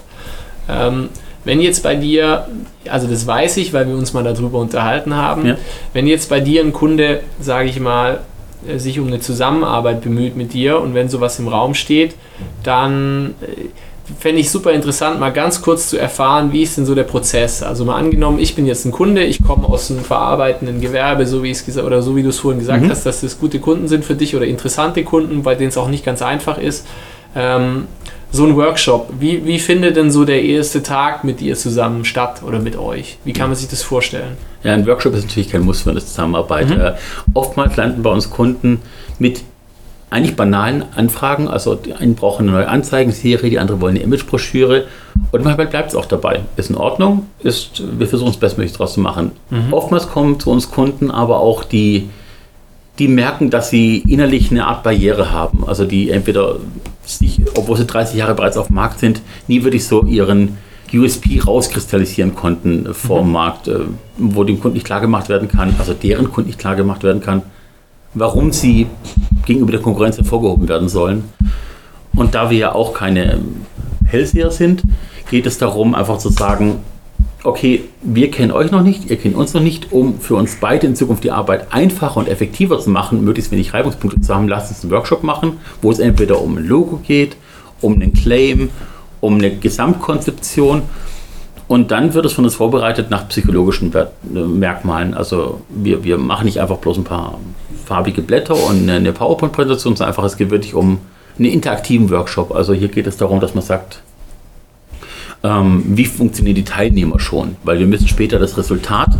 Ähm, 0.69 1.11
wenn 1.45 1.61
jetzt 1.61 1.83
bei 1.83 1.97
dir, 1.97 2.49
also 2.89 3.07
das 3.07 3.27
weiß 3.27 3.59
ich, 3.59 3.75
weil 3.75 3.87
wir 3.87 3.95
uns 3.95 4.15
mal 4.15 4.25
darüber 4.25 4.59
unterhalten 4.59 5.15
haben, 5.15 5.47
ja. 5.47 5.57
wenn 5.93 6.07
jetzt 6.07 6.31
bei 6.31 6.41
dir 6.41 6.63
ein 6.63 6.73
Kunde, 6.73 7.21
sage 7.39 7.69
ich 7.69 7.79
mal, 7.79 8.21
äh, 8.67 8.79
sich 8.79 8.99
um 8.99 9.09
eine 9.09 9.21
Zusammenarbeit 9.21 10.01
bemüht 10.01 10.35
mit 10.35 10.55
dir 10.55 10.81
und 10.81 10.95
wenn 10.95 11.11
sowas 11.11 11.39
im 11.39 11.49
Raum 11.49 11.75
steht, 11.75 12.15
dann 12.63 13.35
äh, 13.43 13.67
fände 14.19 14.41
ich 14.41 14.51
super 14.51 14.73
interessant, 14.73 15.19
mal 15.19 15.33
ganz 15.33 15.63
kurz 15.63 15.89
zu 15.89 15.99
erfahren, 15.99 16.53
wie 16.53 16.63
ist 16.63 16.77
denn 16.77 16.85
so 16.85 16.95
der 16.95 17.05
Prozess? 17.05 17.63
Also 17.63 17.85
mal 17.85 17.97
angenommen, 17.97 18.39
ich 18.39 18.55
bin 18.55 18.67
jetzt 18.67 18.85
ein 18.85 18.93
Kunde, 18.93 19.25
ich 19.25 19.43
komme 19.43 19.67
aus 19.67 19.91
einem 19.91 20.05
verarbeitenden 20.05 20.81
Gewerbe, 20.81 21.27
so 21.27 21.43
wie 21.43 21.51
ich 21.51 21.59
es 21.59 21.67
gesagt 21.67 21.87
oder 21.87 22.03
so 22.03 22.15
wie 22.15 22.23
du 22.23 22.29
es 22.29 22.39
vorhin 22.39 22.61
gesagt 22.61 22.83
mhm. 22.83 22.91
hast, 22.91 23.07
dass 23.07 23.23
das 23.23 23.39
gute 23.39 23.61
Kunden 23.61 23.89
sind 23.89 24.05
für 24.05 24.15
dich 24.15 24.37
oder 24.37 24.47
interessante 24.47 25.05
Kunden, 25.05 25.43
bei 25.43 25.55
denen 25.55 25.71
es 25.71 25.79
auch 25.79 25.89
nicht 25.89 26.05
ganz 26.05 26.21
einfach 26.21 26.59
ist. 26.59 26.87
Ähm, 27.35 27.87
so 28.31 28.45
ein 28.45 28.57
Workshop, 28.57 29.11
wie, 29.21 29.47
wie 29.47 29.61
findet 29.61 29.97
denn 29.97 30.11
so 30.11 30.25
der 30.25 30.43
erste 30.43 30.83
Tag 30.83 31.23
mit 31.23 31.41
dir 31.41 31.55
zusammen 31.55 32.05
statt 32.05 32.43
oder 32.45 32.59
mit 32.59 32.77
euch? 32.77 33.19
Wie 33.25 33.33
kann 33.33 33.49
man 33.49 33.57
sich 33.57 33.69
das 33.69 33.83
vorstellen? 33.83 34.37
Ja, 34.65 34.75
ein 34.75 34.87
Workshop 34.87 35.15
ist 35.15 35.25
natürlich 35.29 35.51
kein 35.51 35.63
Muss 35.63 35.83
für 35.83 35.91
eine 35.91 36.01
Zusammenarbeit. 36.01 36.69
Mhm. 36.69 36.81
Äh, 36.81 36.93
oftmals 37.33 37.77
landen 37.77 38.03
bei 38.03 38.11
uns 38.11 38.31
Kunden 38.31 38.83
mit 39.21 39.43
eigentlich 40.15 40.37
banalen 40.37 40.85
Anfragen. 40.95 41.49
Also 41.49 41.75
die 41.75 41.93
einen 41.93 42.15
brauchen 42.15 42.49
eine 42.49 42.57
neue 42.57 42.69
Anzeigenserie, 42.69 43.51
die 43.51 43.59
andere 43.59 43.81
wollen 43.81 43.97
eine 43.97 44.05
Imagebroschüre. 44.05 44.85
Und 45.33 45.45
manchmal 45.45 45.67
bleibt 45.67 45.91
es 45.91 45.97
auch 45.97 46.07
dabei. 46.07 46.41
Ist 46.57 46.71
in 46.71 46.77
Ordnung, 46.77 47.27
ist, 47.41 47.83
wir 47.99 48.07
versuchen 48.07 48.31
es 48.31 48.37
bestmöglich 48.37 48.73
daraus 48.73 48.95
zu 48.95 49.01
machen. 49.01 49.33
Mhm. 49.51 49.73
Oftmals 49.73 50.09
kommen 50.09 50.39
zu 50.39 50.51
uns 50.51 50.71
Kunden 50.71 51.11
aber 51.11 51.41
auch 51.41 51.65
die, 51.65 52.09
die 52.99 53.09
merken, 53.09 53.51
dass 53.51 53.71
sie 53.71 53.99
innerlich 53.99 54.51
eine 54.51 54.67
Art 54.67 54.85
Barriere 54.85 55.33
haben. 55.33 55.65
Also 55.67 55.85
die 55.85 56.11
entweder, 56.11 56.57
sich, 57.05 57.41
obwohl 57.57 57.77
sie 57.77 57.87
30 57.87 58.17
Jahre 58.17 58.35
bereits 58.35 58.57
auf 58.57 58.69
dem 58.69 58.77
Markt 58.77 59.01
sind, 59.01 59.21
nie 59.49 59.65
wirklich 59.65 59.85
so 59.85 60.05
ihren 60.05 60.59
USP 60.93 61.41
rauskristallisieren 61.45 62.37
konnten 62.37 62.95
vor 62.95 63.19
dem 63.19 63.27
mhm. 63.27 63.33
Markt, 63.33 63.67
äh, 63.67 63.81
wo 64.17 64.45
dem 64.45 64.61
Kunden 64.61 64.75
nicht 64.75 64.87
klar 64.87 65.01
gemacht 65.01 65.29
werden 65.29 65.49
kann, 65.49 65.75
also 65.79 65.93
deren 65.93 66.31
Kunden 66.31 66.51
nicht 66.51 66.61
klar 66.61 66.77
gemacht 66.77 67.03
werden 67.03 67.21
kann, 67.21 67.43
warum 68.15 68.53
sie 68.53 68.87
gegenüber 69.47 69.73
der 69.73 69.81
Konkurrenz 69.81 70.17
hervorgehoben 70.17 70.69
werden 70.69 70.89
sollen. 70.89 71.25
Und 72.17 72.35
da 72.35 72.51
wir 72.51 72.59
ja 72.59 72.75
auch 72.75 72.95
keine 72.95 73.41
Hellseher 74.07 74.51
sind, 74.51 74.83
geht 75.31 75.47
es 75.47 75.59
darum, 75.59 75.95
einfach 75.95 76.19
zu 76.19 76.31
sagen, 76.31 76.77
okay, 77.43 77.85
wir 78.03 78.31
kennen 78.31 78.53
euch 78.53 78.71
noch 78.71 78.83
nicht, 78.83 79.11
ihr 79.11 79.17
kennt 79.17 79.35
uns 79.35 79.53
noch 79.53 79.61
nicht, 79.61 79.93
um 79.93 80.21
für 80.21 80.37
uns 80.37 80.57
beide 80.61 80.87
in 80.87 80.97
Zukunft 80.97 81.25
die 81.25 81.31
Arbeit 81.31 81.73
einfacher 81.73 82.17
und 82.19 82.29
effektiver 82.29 82.79
zu 82.79 82.91
machen, 82.91 83.23
möglichst 83.25 83.53
wenig 83.53 83.75
Reibungspunkte 83.75 84.21
zu 84.21 84.35
haben, 84.35 84.49
lasst 84.49 84.71
uns 84.71 84.83
einen 84.83 84.93
Workshop 84.93 85.23
machen, 85.23 85.59
wo 85.83 85.91
es 85.91 85.99
entweder 85.99 86.41
um 86.41 86.57
ein 86.57 86.67
Logo 86.67 87.01
geht, 87.07 87.37
um 87.81 87.95
einen 87.95 88.15
Claim, 88.15 88.71
um 89.21 89.35
eine 89.35 89.55
Gesamtkonzeption 89.57 90.83
und 91.67 91.91
dann 91.91 92.15
wird 92.15 92.27
es 92.27 92.33
von 92.33 92.45
uns 92.45 92.55
vorbereitet 92.55 93.11
nach 93.11 93.29
psychologischen 93.29 93.93
Merkmalen. 94.33 95.15
Also 95.15 95.63
wir, 95.71 96.05
wir 96.05 96.19
machen 96.19 96.45
nicht 96.45 96.61
einfach 96.61 96.77
bloß 96.79 96.99
ein 96.99 97.05
paar 97.05 97.39
farbige 97.85 98.23
Blätter 98.23 98.55
und 98.55 98.89
eine 98.89 99.13
PowerPoint-Präsentation, 99.13 99.97
sondern 99.97 100.09
einfach, 100.09 100.25
es 100.25 100.37
geht 100.37 100.51
wirklich 100.51 100.75
um 100.75 100.99
einen 101.39 101.51
interaktiven 101.51 102.11
Workshop. 102.11 102.55
Also 102.55 102.73
hier 102.73 102.89
geht 102.89 103.07
es 103.07 103.17
darum, 103.17 103.41
dass 103.41 103.55
man 103.55 103.65
sagt, 103.65 104.01
ähm, 105.43 105.83
wie 105.87 106.07
funktionieren 106.07 106.55
die 106.55 106.65
Teilnehmer 106.65 107.21
schon? 107.21 107.57
Weil 107.65 107.79
wir 107.79 107.87
müssen 107.87 108.09
später 108.09 108.39
das 108.39 108.57
Resultat 108.57 109.11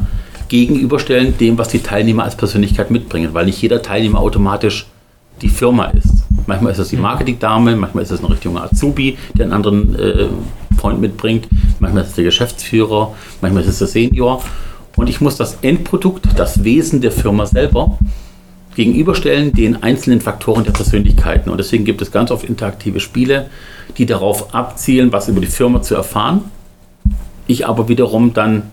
gegenüberstellen 0.49 1.37
dem, 1.39 1.59
was 1.59 1.69
die 1.69 1.81
Teilnehmer 1.81 2.25
als 2.25 2.37
Persönlichkeit 2.37 2.91
mitbringen, 2.91 3.35
weil 3.35 3.47
nicht 3.47 3.61
jeder 3.61 3.83
Teilnehmer 3.83 4.21
automatisch 4.21 4.87
die 5.43 5.49
Firma 5.49 5.87
ist. 5.87 6.25
Manchmal 6.47 6.73
ist 6.73 6.79
es 6.79 6.89
die 6.89 6.97
Marketingdame, 6.97 7.77
manchmal 7.77 8.05
ist 8.05 8.11
es 8.11 8.21
ein 8.21 8.27
richtiger 8.27 8.63
Azubi, 8.63 9.19
der 9.37 9.47
einen 9.47 9.53
anderen 9.53 9.99
äh, 9.99 10.27
Point 10.77 11.01
mitbringt, 11.01 11.49
manchmal 11.81 12.05
ist 12.05 12.11
es 12.11 12.15
der 12.17 12.25
Geschäftsführer, 12.25 13.15
manchmal 13.41 13.63
ist 13.63 13.71
es 13.71 13.79
der 13.79 13.89
Senior. 13.89 14.43
Und 14.97 15.09
ich 15.11 15.21
muss 15.21 15.37
das 15.37 15.59
Endprodukt, 15.63 16.27
das 16.37 16.63
Wesen 16.63 17.01
der 17.01 17.11
Firma 17.11 17.47
selber 17.47 17.99
gegenüberstellen 18.77 19.53
den 19.53 19.83
einzelnen 19.83 20.21
Faktoren 20.21 20.65
der 20.65 20.73
Persönlichkeiten. 20.73 21.51
Und 21.51 21.59
deswegen 21.59 21.85
gibt 21.85 22.03
es 22.03 22.11
ganz 22.11 22.31
oft 22.31 22.45
interaktive 22.45 23.01
Spiele, 23.01 23.47
die 23.99 24.07
darauf 24.07 24.55
abzielen, 24.55 25.13
was 25.13 25.29
über 25.29 25.41
die 25.41 25.47
Firma 25.47 25.83
zu 25.83 25.95
erfahren. 25.95 26.43
Ich 27.47 27.67
aber 27.67 27.89
wiederum 27.89 28.33
dann 28.35 28.71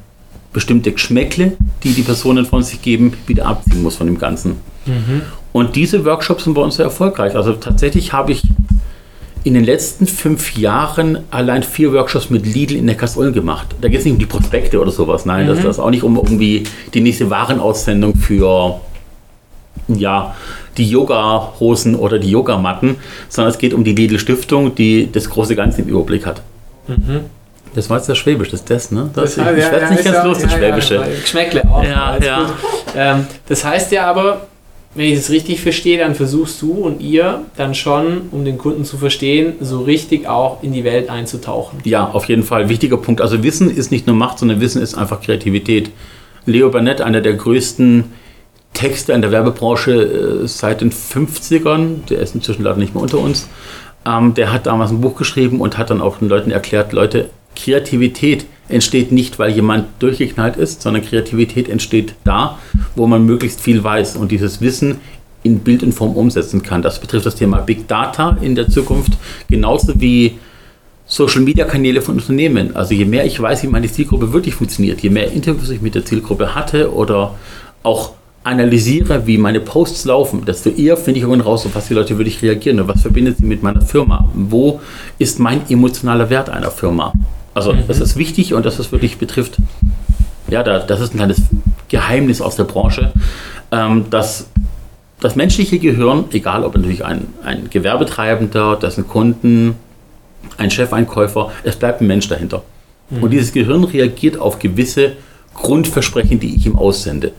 bestimmte 0.53 0.91
Geschmäckle, 0.91 1.53
die 1.83 1.93
die 1.93 2.01
Personen 2.01 2.45
von 2.45 2.63
sich 2.63 2.81
geben, 2.81 3.13
wieder 3.27 3.45
abziehen 3.45 3.83
muss 3.83 3.95
von 3.95 4.07
dem 4.07 4.17
Ganzen. 4.17 4.57
Mhm. 4.85 5.21
Und 5.53 5.75
diese 5.75 6.05
Workshops 6.05 6.45
sind 6.45 6.53
bei 6.53 6.61
uns 6.61 6.75
sehr 6.75 6.85
erfolgreich. 6.85 7.35
Also 7.35 7.53
tatsächlich 7.53 8.13
habe 8.13 8.31
ich 8.31 8.43
in 9.43 9.53
den 9.53 9.63
letzten 9.63 10.05
fünf 10.07 10.55
Jahren 10.57 11.19
allein 11.31 11.63
vier 11.63 11.93
Workshops 11.93 12.29
mit 12.29 12.45
Lidl 12.45 12.75
in 12.75 12.85
der 12.85 12.95
Kastrollen 12.95 13.33
gemacht. 13.33 13.67
Da 13.81 13.87
geht 13.87 13.99
es 13.99 14.05
nicht 14.05 14.13
um 14.13 14.19
die 14.19 14.25
Prospekte 14.25 14.79
oder 14.79 14.91
sowas. 14.91 15.25
Nein, 15.25 15.45
mhm. 15.45 15.49
das 15.49 15.63
ist 15.63 15.79
auch 15.79 15.89
nicht 15.89 16.03
um 16.03 16.15
irgendwie 16.15 16.63
die 16.93 17.01
nächste 17.01 17.29
Warenaussendung 17.29 18.15
für 18.15 18.79
ja, 19.87 20.35
die 20.77 20.89
Yoga-Hosen 20.89 21.95
oder 21.95 22.19
die 22.19 22.29
Yogamatten, 22.29 22.97
sondern 23.29 23.51
es 23.51 23.57
geht 23.57 23.73
um 23.73 23.83
die 23.83 23.93
Lidl 23.93 24.19
Stiftung, 24.19 24.75
die 24.75 25.09
das 25.11 25.29
große 25.29 25.55
Ganze 25.55 25.81
im 25.81 25.87
Überblick 25.87 26.25
hat. 26.25 26.41
Mhm. 26.87 27.21
Das 27.73 27.89
war 27.89 27.97
jetzt 27.97 28.09
das 28.09 28.17
ist 28.17 28.69
das, 28.69 28.91
ne? 28.91 29.09
Das, 29.13 29.35
das 29.35 29.45
heißt, 29.45 29.57
ich 29.57 29.63
ja, 29.63 29.71
werde 29.71 29.85
ja, 29.85 29.91
nicht 29.91 30.03
ganz 30.03 30.17
ja, 30.17 30.23
los, 30.25 30.39
das 30.39 30.53
Schwäbische. 30.53 31.05
Geschmäckle 31.21 31.63
auch. 31.71 31.83
Ja, 31.83 32.17
ja. 32.17 32.49
Ähm, 32.95 33.27
das 33.47 33.63
heißt 33.63 33.93
ja 33.93 34.07
aber, 34.07 34.47
wenn 34.93 35.05
ich 35.05 35.17
das 35.17 35.29
richtig 35.29 35.61
verstehe, 35.61 35.97
dann 35.97 36.15
versuchst 36.15 36.61
du 36.61 36.73
und 36.73 36.99
ihr 36.99 37.45
dann 37.55 37.73
schon, 37.73 38.23
um 38.31 38.43
den 38.43 38.57
Kunden 38.57 38.83
zu 38.83 38.97
verstehen, 38.97 39.53
so 39.61 39.81
richtig 39.81 40.27
auch 40.27 40.61
in 40.63 40.73
die 40.73 40.83
Welt 40.83 41.09
einzutauchen. 41.09 41.79
Ja, 41.85 42.09
auf 42.09 42.25
jeden 42.25 42.43
Fall. 42.43 42.67
Wichtiger 42.67 42.97
Punkt. 42.97 43.21
Also 43.21 43.41
Wissen 43.41 43.73
ist 43.73 43.89
nicht 43.89 44.05
nur 44.05 44.17
Macht, 44.17 44.39
sondern 44.39 44.59
Wissen 44.59 44.81
ist 44.81 44.95
einfach 44.95 45.21
Kreativität. 45.21 45.91
Leo 46.45 46.69
Burnett, 46.69 46.99
einer 46.99 47.21
der 47.21 47.33
größten 47.33 48.11
Texte 48.73 49.13
in 49.13 49.21
der 49.21 49.31
Werbebranche 49.31 49.91
äh, 49.91 50.47
seit 50.47 50.81
den 50.81 50.91
50ern, 50.91 52.05
der 52.09 52.19
ist 52.19 52.35
inzwischen 52.35 52.63
leider 52.63 52.77
nicht 52.77 52.93
mehr 52.93 53.03
unter 53.03 53.19
uns, 53.19 53.47
ähm, 54.05 54.33
der 54.33 54.51
hat 54.51 54.65
damals 54.65 54.91
ein 54.91 55.01
Buch 55.01 55.15
geschrieben 55.15 55.61
und 55.61 55.77
hat 55.77 55.89
dann 55.89 56.01
auch 56.01 56.17
den 56.17 56.29
Leuten 56.29 56.51
erklärt, 56.51 56.93
Leute, 56.93 57.29
Kreativität 57.55 58.45
entsteht 58.69 59.11
nicht, 59.11 59.37
weil 59.37 59.51
jemand 59.51 59.87
durchgeknallt 59.99 60.55
ist, 60.55 60.81
sondern 60.81 61.03
Kreativität 61.03 61.69
entsteht 61.69 62.15
da, 62.23 62.57
wo 62.95 63.07
man 63.07 63.25
möglichst 63.25 63.61
viel 63.61 63.83
weiß 63.83 64.15
und 64.15 64.31
dieses 64.31 64.61
Wissen 64.61 64.99
in 65.43 65.59
Bild 65.59 65.83
und 65.83 65.91
Form 65.91 66.15
umsetzen 66.15 66.63
kann. 66.63 66.81
Das 66.81 66.99
betrifft 66.99 67.25
das 67.25 67.35
Thema 67.35 67.57
Big 67.57 67.87
Data 67.87 68.37
in 68.41 68.55
der 68.55 68.69
Zukunft, 68.69 69.13
genauso 69.49 69.99
wie 69.99 70.39
Social 71.05 71.41
Media 71.41 71.65
Kanäle 71.65 72.01
von 72.01 72.15
Unternehmen. 72.15 72.75
Also 72.75 72.93
je 72.93 73.05
mehr 73.05 73.25
ich 73.25 73.39
weiß, 73.39 73.63
wie 73.63 73.67
meine 73.67 73.91
Zielgruppe 73.91 74.31
wirklich 74.31 74.55
funktioniert, 74.55 75.01
je 75.01 75.09
mehr 75.09 75.31
Interviews 75.31 75.69
ich 75.69 75.81
mit 75.81 75.95
der 75.95 76.05
Zielgruppe 76.05 76.55
hatte 76.55 76.93
oder 76.93 77.35
auch 77.83 78.13
analysiere, 78.43 79.27
wie 79.27 79.37
meine 79.37 79.59
Posts 79.59 80.05
laufen, 80.05 80.45
desto 80.45 80.69
eher 80.69 80.97
finde 80.97 81.19
ich 81.19 81.23
irgendwann 81.23 81.41
raus, 81.41 81.65
auf 81.65 81.75
was 81.75 81.87
die 81.87 81.93
Leute 81.93 82.17
wirklich 82.17 82.41
reagieren 82.41 82.79
und 82.79 82.87
was 82.87 83.01
verbindet 83.01 83.37
sie 83.37 83.45
mit 83.45 83.61
meiner 83.61 83.81
Firma. 83.81 84.29
Wo 84.33 84.81
ist 85.19 85.39
mein 85.39 85.69
emotionaler 85.69 86.29
Wert 86.29 86.49
einer 86.49 86.71
Firma? 86.71 87.13
Also 87.53 87.73
mhm. 87.73 87.83
das 87.87 87.99
ist 87.99 88.17
wichtig 88.17 88.53
und 88.53 88.65
das 88.65 88.79
ist 88.79 88.91
wirklich 88.91 89.17
betrifft, 89.17 89.57
ja, 90.49 90.63
das 90.63 90.99
ist 90.99 91.13
ein 91.13 91.17
kleines 91.17 91.41
Geheimnis 91.89 92.41
aus 92.41 92.55
der 92.55 92.63
Branche, 92.63 93.11
ähm, 93.71 94.05
dass 94.09 94.47
das 95.19 95.35
menschliche 95.35 95.77
Gehirn, 95.77 96.25
egal 96.31 96.63
ob 96.63 96.75
natürlich 96.75 97.05
ein, 97.05 97.27
ein 97.43 97.69
Gewerbetreibender, 97.69 98.75
dessen 98.75 99.07
Kunden, 99.07 99.75
ein 100.57 100.71
Chefeinkäufer, 100.71 101.51
es 101.63 101.75
bleibt 101.75 102.01
ein 102.01 102.07
Mensch 102.07 102.27
dahinter. 102.27 102.63
Mhm. 103.11 103.23
Und 103.23 103.29
dieses 103.29 103.51
Gehirn 103.51 103.83
reagiert 103.83 104.37
auf 104.37 104.57
gewisse 104.57 105.13
Grundversprechen, 105.53 106.39
die 106.39 106.55
ich 106.55 106.65
ihm 106.65 106.75
aussende. 106.75 107.33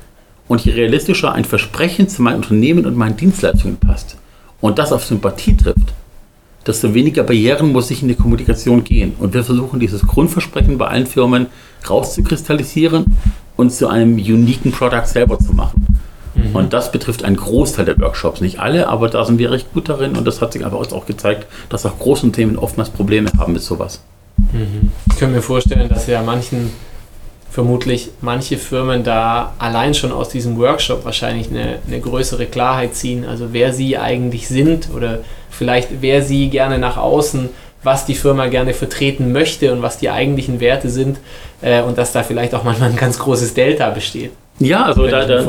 Und 0.53 0.63
je 0.67 0.73
realistischer 0.73 1.33
ein 1.33 1.47
Versprechen 1.47 2.11
zu 2.11 2.21
meinem 2.21 2.37
Unternehmen 2.37 2.85
und 2.85 2.95
meinen 2.95 3.17
Dienstleistungen 3.17 3.79
passt 3.79 4.19
und 4.61 4.79
das 4.79 4.93
auf 4.93 5.03
Sympathie 5.03 5.57
trifft, 5.57 5.95
desto 6.67 6.93
weniger 6.93 7.23
Barrieren 7.23 7.73
muss 7.73 7.91
ich 7.91 8.03
in 8.03 8.09
die 8.09 8.17
Kommunikation 8.17 8.85
gehen. 8.85 9.15
Und 9.19 9.33
wir 9.33 9.45
versuchen 9.45 9.81
dieses 9.81 10.07
Grundversprechen 10.07 10.77
bei 10.77 10.89
allen 10.89 11.07
Firmen 11.07 11.47
rauszukristallisieren 11.89 13.17
und 13.57 13.73
zu 13.73 13.89
einem 13.89 14.17
uniken 14.17 14.73
Product 14.73 15.07
selber 15.07 15.39
zu 15.39 15.55
machen. 15.55 15.87
Mhm. 16.35 16.55
Und 16.55 16.75
das 16.75 16.93
betrifft 16.93 17.25
einen 17.25 17.37
Großteil 17.37 17.87
der 17.87 17.99
Workshops. 17.99 18.43
Nicht 18.43 18.61
alle, 18.61 18.89
aber 18.89 19.09
da 19.09 19.25
sind 19.25 19.39
wir 19.39 19.53
recht 19.53 19.73
gut 19.73 19.89
darin 19.89 20.19
und 20.19 20.27
das 20.27 20.43
hat 20.43 20.53
sich 20.53 20.67
einfach 20.67 20.81
auch 20.81 21.07
gezeigt, 21.07 21.47
dass 21.71 21.87
auch 21.87 21.99
große 21.99 22.27
Unternehmen 22.27 22.59
oftmals 22.59 22.91
Probleme 22.91 23.31
haben 23.39 23.55
mit 23.55 23.63
sowas. 23.63 24.03
Mhm. 24.37 24.91
Ich 25.11 25.19
kann 25.19 25.33
mir 25.33 25.41
vorstellen, 25.41 25.89
dass 25.89 26.07
ja 26.09 26.23
manchen 26.23 26.73
vermutlich 27.53 28.09
manche 28.23 28.57
Firmen 28.57 29.05
da 29.05 29.53
allein 29.59 29.93
schon 29.93 30.11
aus 30.11 30.31
diesem 30.31 30.57
Workshop 30.59 31.05
wahrscheinlich 31.05 31.51
eine, 31.51 31.81
eine 31.87 32.01
größere 32.01 32.47
Klarheit 32.47 32.95
ziehen, 32.95 33.27
also 33.27 33.49
wer 33.53 33.75
sie 33.75 33.99
eigentlich 33.99 34.49
sind 34.49 34.89
oder 34.97 35.19
vielleicht 35.51 36.01
wer 36.01 36.23
sie 36.23 36.49
gerne 36.49 36.79
nach 36.79 36.97
außen, 36.97 37.51
was 37.83 38.07
die 38.07 38.15
Firma 38.15 38.47
gerne 38.47 38.73
vertreten 38.73 39.33
möchte 39.33 39.71
und 39.71 39.83
was 39.83 39.99
die 39.99 40.09
eigentlichen 40.09 40.61
Werte 40.61 40.89
sind 40.89 41.19
äh, 41.61 41.83
und 41.83 41.99
dass 41.99 42.13
da 42.13 42.23
vielleicht 42.23 42.55
auch 42.55 42.65
manchmal 42.65 42.89
ein 42.89 42.97
ganz 42.97 43.19
großes 43.19 43.53
Delta 43.53 43.91
besteht. 43.91 44.31
Ja, 44.59 44.85
also 44.85 45.07
da, 45.07 45.27
da, 45.27 45.45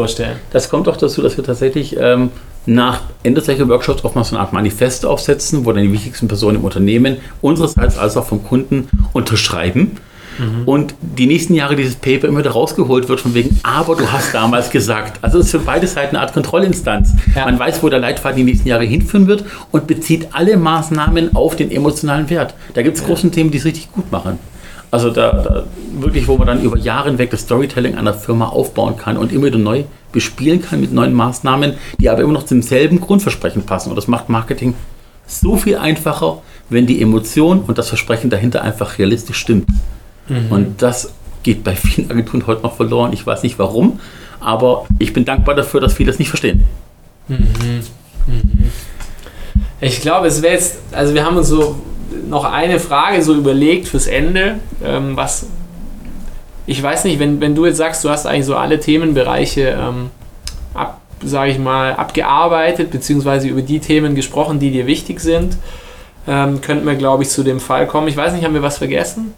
das 0.52 0.70
kommt 0.70 0.89
auch 0.89 0.98
dazu, 0.98 1.22
dass 1.22 1.38
wir 1.38 1.44
tatsächlich 1.44 1.96
ähm, 1.98 2.32
nach 2.66 3.02
Ende 3.22 3.39
solcher 3.39 3.70
Workshops 3.70 4.04
oftmals 4.04 4.30
so 4.30 4.36
eine 4.36 4.44
Art 4.44 4.52
Manifest 4.52 5.06
aufsetzen, 5.06 5.66
wo 5.66 5.72
dann 5.72 5.84
die 5.84 5.94
wichtigsten 5.94 6.28
Personen 6.28 6.58
im 6.58 6.66
Unternehmen 6.66 7.18
unsererseits 7.42 7.98
als 7.98 8.18
auch 8.18 8.26
vom 8.26 8.44
Kunden 8.44 8.89
unterschreiben 9.13 9.98
Mhm. 10.39 10.67
Und 10.67 10.96
die 11.02 11.28
nächsten 11.28 11.54
Jahre 11.54 11.76
dieses 11.76 11.96
Paper 11.96 12.28
immer 12.28 12.39
wieder 12.39 12.52
rausgeholt 12.52 13.10
wird 13.10 13.19
von 13.19 13.34
wegen, 13.34 13.60
aber 13.63 13.96
du 13.96 14.12
hast 14.12 14.34
damals 14.34 14.69
gesagt. 14.69 15.19
Also 15.22 15.39
es 15.39 15.46
ist 15.46 15.52
für 15.52 15.60
beide 15.60 15.88
Seiten 15.88 16.15
eine 16.15 16.26
Art 16.26 16.34
Kontrollinstanz. 16.34 17.13
Ja. 17.36 17.46
Man 17.46 17.60
weiß, 17.60 17.84
wo 17.84 17.89
der 17.89 18.00
Leitfaden 18.00 18.38
die 18.38 18.43
nächsten 18.43 18.67
Jahre 18.67 18.84
hinführen 18.84 19.28
wird 19.28 19.46
und 19.72 19.88
bezieht 19.88 20.28
alle 20.32 20.58
Maßnahmen 20.58 21.36
auf 21.36 21.56
den 21.56 21.72
emotionalen 21.72 22.30
Wert. 22.30 22.54
Da 22.74 22.82
gibt 22.82 22.98
es 22.98 23.04
große 23.04 23.30
Themen, 23.32 23.52
die 23.52 23.58
es 23.58 23.65
richtig 23.65 23.91
gut 23.91 24.12
machen. 24.12 24.39
Also 24.93 25.10
da, 25.10 25.32
da, 25.32 25.63
wirklich, 26.00 26.28
wo 26.28 26.38
man 26.38 26.46
dann 26.46 26.62
über 26.62 26.78
Jahre 26.78 27.10
hinweg 27.10 27.32
das 27.32 27.41
Storytelling 27.41 27.96
einer 27.96 28.13
Firma 28.13 28.50
aufbauen 28.50 28.96
kann 28.96 29.17
und 29.17 29.32
immer 29.32 29.48
wieder 29.48 29.58
neu 29.58 29.86
bespielen 30.12 30.62
kann 30.62 30.82
mit 30.82 30.93
neuen 30.93 31.13
Maßnahmen, 31.13 31.74
die 32.00 32.10
aber 32.10 32.22
immer 32.22 32.34
noch 32.34 32.46
zum 32.46 32.62
selben 32.62 33.02
Grundversprechen 33.02 33.63
passen. 33.63 33.89
Und 33.89 33.96
das 33.96 34.08
macht 34.08 34.30
Marketing 34.30 34.76
so 35.26 35.58
viel 35.58 35.78
einfacher, 35.78 36.43
wenn 36.69 36.86
die 36.86 37.02
Emotion 37.02 37.62
und 37.62 37.80
das 37.80 37.89
Versprechen 37.89 38.30
dahinter 38.30 38.62
einfach 38.62 39.00
realistisch 39.00 39.38
stimmt. 39.38 39.67
Mhm. 40.28 40.52
Und 40.52 40.82
das 40.82 41.14
geht 41.44 41.64
bei 41.64 41.76
vielen 41.76 42.10
Agenturen 42.10 42.48
heute 42.48 42.62
noch 42.64 42.76
verloren. 42.76 43.14
Ich 43.14 43.26
weiß 43.26 43.44
nicht 43.44 43.60
warum, 43.60 44.00
aber 44.40 44.86
ich 45.00 45.14
bin 45.14 45.26
dankbar 45.26 45.56
dafür, 45.56 45.82
dass 45.82 45.94
viele 45.94 46.12
das 46.12 46.20
nicht 46.20 46.30
verstehen. 46.30 46.66
Mhm. 47.28 47.82
Mhm. 48.28 48.72
Ich 49.82 50.02
glaube, 50.02 50.28
es 50.28 50.42
wäre 50.42 50.54
jetzt, 50.54 50.80
also 50.92 51.14
wir 51.14 51.26
haben 51.26 51.38
uns 51.38 51.48
so 51.48 51.76
noch 52.28 52.46
eine 52.46 52.80
Frage 52.80 53.22
so 53.22 53.34
überlegt 53.34 53.88
fürs 53.88 54.08
Ende, 54.08 54.60
ähm, 54.84 55.18
was 55.18 55.48
ich 56.66 56.82
weiß 56.82 57.04
nicht, 57.06 57.20
wenn, 57.20 57.42
wenn 57.42 57.56
du 57.56 57.66
jetzt 57.66 57.78
sagst, 57.78 58.04
du 58.04 58.10
hast 58.10 58.26
eigentlich 58.26 58.46
so 58.46 58.56
alle 58.56 58.80
Themenbereiche 58.80 59.78
ähm, 59.80 60.12
ab, 60.74 61.02
sage 61.22 61.52
ich 61.52 61.60
mal, 61.60 61.94
abgearbeitet, 61.94 62.92
beziehungsweise 62.92 63.48
über 63.48 63.62
die 63.62 63.80
Themen 63.80 64.16
gesprochen, 64.16 64.60
die 64.60 64.72
dir 64.72 64.88
wichtig 64.88 65.20
sind, 65.20 65.58
ähm, 66.28 66.62
könnten 66.62 66.86
wir, 66.86 66.96
glaube 66.96 67.24
ich, 67.24 67.30
zu 67.30 67.44
dem 67.44 67.60
Fall 67.60 67.86
kommen. 67.88 68.08
Ich 68.08 68.16
weiß 68.16 68.34
nicht, 68.34 68.46
haben 68.46 68.54
wir 68.54 68.62
was 68.62 68.78
vergessen? 68.78 69.34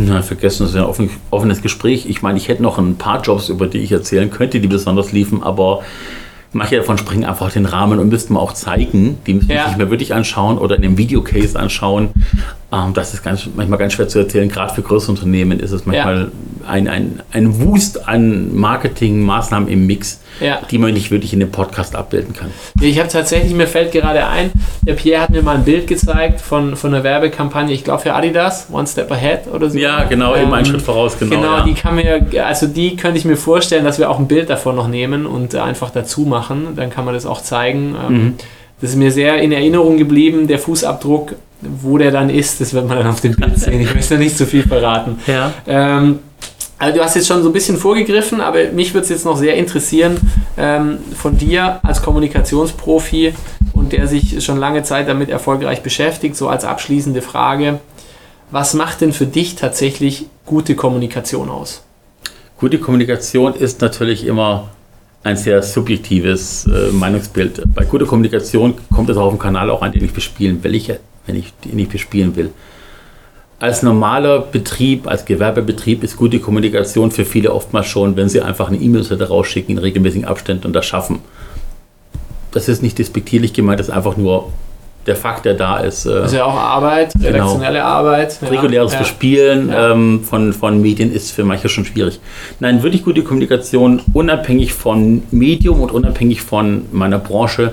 Na, 0.00 0.22
vergessen, 0.22 0.62
das 0.62 0.70
ist 0.70 0.76
ja 0.76 0.82
ein 0.82 0.88
offen, 0.88 1.10
offenes 1.30 1.60
Gespräch. 1.60 2.06
Ich 2.08 2.22
meine, 2.22 2.38
ich 2.38 2.46
hätte 2.46 2.62
noch 2.62 2.78
ein 2.78 2.94
paar 2.96 3.20
Jobs, 3.20 3.48
über 3.48 3.66
die 3.66 3.78
ich 3.78 3.90
erzählen 3.90 4.30
könnte, 4.30 4.60
die 4.60 4.68
besonders 4.68 5.10
liefen, 5.10 5.42
aber 5.42 5.82
manche 6.52 6.76
davon 6.76 6.98
springen 6.98 7.24
einfach 7.24 7.50
den 7.50 7.66
Rahmen 7.66 7.98
und 7.98 8.08
müssten 8.08 8.34
wir 8.34 8.40
auch 8.40 8.52
zeigen. 8.52 9.18
Die 9.26 9.34
müssen 9.34 9.50
ja. 9.50 9.66
sich 9.66 9.76
mir 9.76 9.90
wirklich 9.90 10.14
anschauen 10.14 10.56
oder 10.56 10.76
in 10.76 10.84
einem 10.84 10.98
Videocase 10.98 11.58
anschauen. 11.58 12.10
Ähm, 12.70 12.92
das 12.92 13.14
ist 13.14 13.22
ganz, 13.22 13.48
manchmal 13.56 13.78
ganz 13.78 13.94
schwer 13.94 14.08
zu 14.08 14.18
erzählen. 14.18 14.48
Gerade 14.48 14.74
für 14.74 14.82
größere 14.82 15.12
Unternehmen 15.12 15.58
ist 15.58 15.70
es 15.70 15.86
manchmal 15.86 16.30
ja. 16.64 16.68
ein, 16.68 16.86
ein, 16.86 17.22
ein 17.32 17.60
Wust 17.60 18.06
an 18.06 18.54
Marketingmaßnahmen 18.54 19.68
im 19.70 19.86
Mix, 19.86 20.20
ja. 20.40 20.60
die 20.70 20.76
man 20.76 20.92
nicht 20.92 21.10
wirklich 21.10 21.32
in 21.32 21.40
dem 21.40 21.50
Podcast 21.50 21.96
abbilden 21.96 22.34
kann. 22.34 22.50
Ich 22.82 22.98
habe 22.98 23.08
tatsächlich, 23.08 23.54
mir 23.54 23.66
fällt 23.66 23.92
gerade 23.92 24.26
ein, 24.26 24.50
der 24.82 24.94
Pierre 24.94 25.22
hat 25.22 25.30
mir 25.30 25.42
mal 25.42 25.56
ein 25.56 25.64
Bild 25.64 25.86
gezeigt 25.86 26.42
von, 26.42 26.76
von 26.76 26.92
einer 26.92 27.04
Werbekampagne, 27.04 27.72
ich 27.74 27.84
glaube 27.84 28.02
für 28.02 28.14
Adidas, 28.14 28.68
One 28.70 28.86
Step 28.86 29.10
Ahead 29.10 29.46
oder 29.50 29.70
so. 29.70 29.78
Ja, 29.78 30.04
genau, 30.04 30.34
ähm, 30.34 30.42
eben 30.42 30.54
einen 30.54 30.66
Schritt 30.66 30.82
voraus, 30.82 31.18
genau. 31.18 31.36
Genau, 31.36 31.56
ja. 31.58 31.64
die 31.64 31.72
kann 31.72 31.94
mir, 31.94 32.26
also 32.44 32.66
die 32.66 32.96
könnte 32.96 33.18
ich 33.18 33.24
mir 33.24 33.36
vorstellen, 33.36 33.86
dass 33.86 33.98
wir 33.98 34.10
auch 34.10 34.18
ein 34.18 34.28
Bild 34.28 34.50
davon 34.50 34.76
noch 34.76 34.88
nehmen 34.88 35.24
und 35.24 35.54
einfach 35.54 35.88
dazu 35.88 36.22
machen. 36.22 36.68
Dann 36.76 36.90
kann 36.90 37.06
man 37.06 37.14
das 37.14 37.24
auch 37.24 37.40
zeigen. 37.40 37.96
Ähm, 38.06 38.12
mhm. 38.12 38.34
Das 38.80 38.90
ist 38.90 38.96
mir 38.96 39.10
sehr 39.10 39.38
in 39.38 39.52
Erinnerung 39.52 39.96
geblieben, 39.96 40.46
der 40.46 40.58
Fußabdruck, 40.58 41.34
wo 41.60 41.98
der 41.98 42.10
dann 42.10 42.30
ist, 42.30 42.60
das 42.60 42.72
wird 42.72 42.86
man 42.86 42.98
dann 42.98 43.06
auf 43.06 43.20
dem 43.20 43.34
Bild 43.34 43.58
sehen. 43.60 43.80
Ich 43.80 43.94
möchte 43.94 44.18
nicht 44.18 44.36
zu 44.36 44.46
viel 44.46 44.62
verraten. 44.62 45.18
Ja. 45.26 45.52
Ähm, 45.66 46.20
also 46.78 46.96
du 46.96 47.04
hast 47.04 47.16
jetzt 47.16 47.26
schon 47.26 47.42
so 47.42 47.48
ein 47.48 47.52
bisschen 47.52 47.76
vorgegriffen, 47.76 48.40
aber 48.40 48.70
mich 48.72 48.94
würde 48.94 49.02
es 49.02 49.08
jetzt 49.08 49.24
noch 49.24 49.36
sehr 49.36 49.56
interessieren 49.56 50.16
ähm, 50.56 50.98
von 51.16 51.36
dir 51.36 51.80
als 51.82 52.02
Kommunikationsprofi 52.02 53.34
und 53.72 53.92
der 53.92 54.06
sich 54.06 54.44
schon 54.44 54.58
lange 54.58 54.84
Zeit 54.84 55.08
damit 55.08 55.28
erfolgreich 55.28 55.82
beschäftigt, 55.82 56.36
so 56.36 56.48
als 56.48 56.64
abschließende 56.64 57.20
Frage, 57.20 57.80
was 58.52 58.74
macht 58.74 59.00
denn 59.00 59.12
für 59.12 59.26
dich 59.26 59.56
tatsächlich 59.56 60.26
gute 60.46 60.76
Kommunikation 60.76 61.50
aus? 61.50 61.82
Gute 62.58 62.78
Kommunikation 62.78 63.54
ist 63.54 63.80
natürlich 63.80 64.24
immer 64.24 64.68
ein 65.24 65.36
sehr 65.36 65.62
subjektives 65.62 66.66
äh, 66.66 66.92
Meinungsbild. 66.92 67.62
Bei 67.74 67.84
guter 67.84 68.06
Kommunikation 68.06 68.74
kommt 68.94 69.10
es 69.10 69.16
auf 69.16 69.32
dem 69.32 69.38
Kanal 69.38 69.68
auch 69.70 69.82
an, 69.82 69.92
den 69.92 70.04
ich 70.04 70.12
bespielen 70.12 70.62
will, 70.62 70.74
ich, 70.74 70.92
wenn 71.28 71.36
ich 71.36 71.52
den 71.64 71.78
ich 71.78 71.88
bespielen 71.88 72.34
will. 72.34 72.50
Als 73.60 73.82
normaler 73.82 74.40
Betrieb, 74.40 75.08
als 75.08 75.24
Gewerbebetrieb 75.24 76.04
ist 76.04 76.16
gute 76.16 76.38
Kommunikation 76.38 77.10
für 77.10 77.24
viele 77.24 77.52
oftmals 77.52 77.86
schon, 77.86 78.16
wenn 78.16 78.28
sie 78.28 78.40
einfach 78.40 78.68
eine 78.68 78.76
E-Mail-Seite 78.78 79.28
rausschicken 79.28 79.76
in 79.76 79.78
regelmäßigen 79.78 80.26
Abständen 80.26 80.66
und 80.66 80.72
das 80.74 80.86
schaffen. 80.86 81.20
Das 82.52 82.68
ist 82.68 82.82
nicht 82.82 82.98
despektierlich 82.98 83.52
gemeint, 83.52 83.80
das 83.80 83.88
ist 83.88 83.94
einfach 83.94 84.16
nur 84.16 84.52
der 85.08 85.16
Fakt, 85.16 85.44
der 85.44 85.54
da 85.54 85.78
ist. 85.78 86.06
Äh, 86.06 86.10
das 86.14 86.32
ist 86.32 86.38
ja 86.38 86.44
auch 86.44 86.54
Arbeit, 86.54 87.12
genau. 87.14 87.26
redaktionelle. 87.26 87.84
Arbeit. 87.84 88.38
Ja. 88.40 88.48
Reguläres 88.48 88.92
ja. 88.92 88.98
Bespielen 89.00 89.70
ja. 89.70 89.92
Ähm, 89.92 90.22
von, 90.22 90.52
von 90.52 90.80
Medien 90.80 91.12
ist 91.12 91.32
für 91.32 91.44
manche 91.44 91.68
schon 91.68 91.84
schwierig. 91.84 92.20
Nein, 92.60 92.82
wirklich 92.82 93.04
gute 93.04 93.22
Kommunikation, 93.24 94.02
unabhängig 94.12 94.72
von 94.72 95.22
Medium 95.32 95.80
und 95.80 95.90
unabhängig 95.90 96.42
von 96.42 96.86
meiner 96.92 97.18
Branche, 97.18 97.72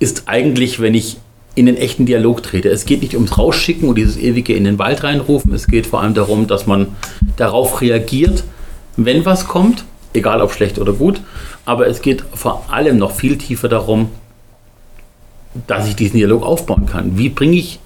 ist 0.00 0.24
eigentlich, 0.26 0.80
wenn 0.80 0.94
ich 0.94 1.18
in 1.54 1.66
den 1.66 1.76
echten 1.76 2.06
Dialog 2.06 2.42
trete. 2.42 2.68
Es 2.68 2.84
geht 2.84 3.02
nicht 3.02 3.14
ums 3.14 3.38
Rausschicken 3.38 3.88
und 3.88 3.96
dieses 3.96 4.16
ewige 4.16 4.54
in 4.54 4.64
den 4.64 4.78
Wald 4.78 5.04
reinrufen. 5.04 5.52
Es 5.54 5.66
geht 5.66 5.86
vor 5.86 6.00
allem 6.00 6.14
darum, 6.14 6.46
dass 6.46 6.66
man 6.66 6.88
darauf 7.36 7.80
reagiert, 7.80 8.44
wenn 8.96 9.24
was 9.24 9.46
kommt, 9.46 9.84
egal 10.12 10.40
ob 10.40 10.52
schlecht 10.52 10.78
oder 10.78 10.92
gut. 10.92 11.20
Aber 11.64 11.86
es 11.86 12.02
geht 12.02 12.24
vor 12.34 12.66
allem 12.70 12.98
noch 12.98 13.12
viel 13.12 13.38
tiefer 13.38 13.68
darum, 13.68 14.10
dass 15.66 15.88
ich 15.88 15.94
diesen 15.94 16.16
Dialog 16.16 16.44
aufbauen 16.44 16.86
kann. 16.86 17.16
Wie 17.16 17.28
bringe 17.28 17.56
ich 17.56 17.78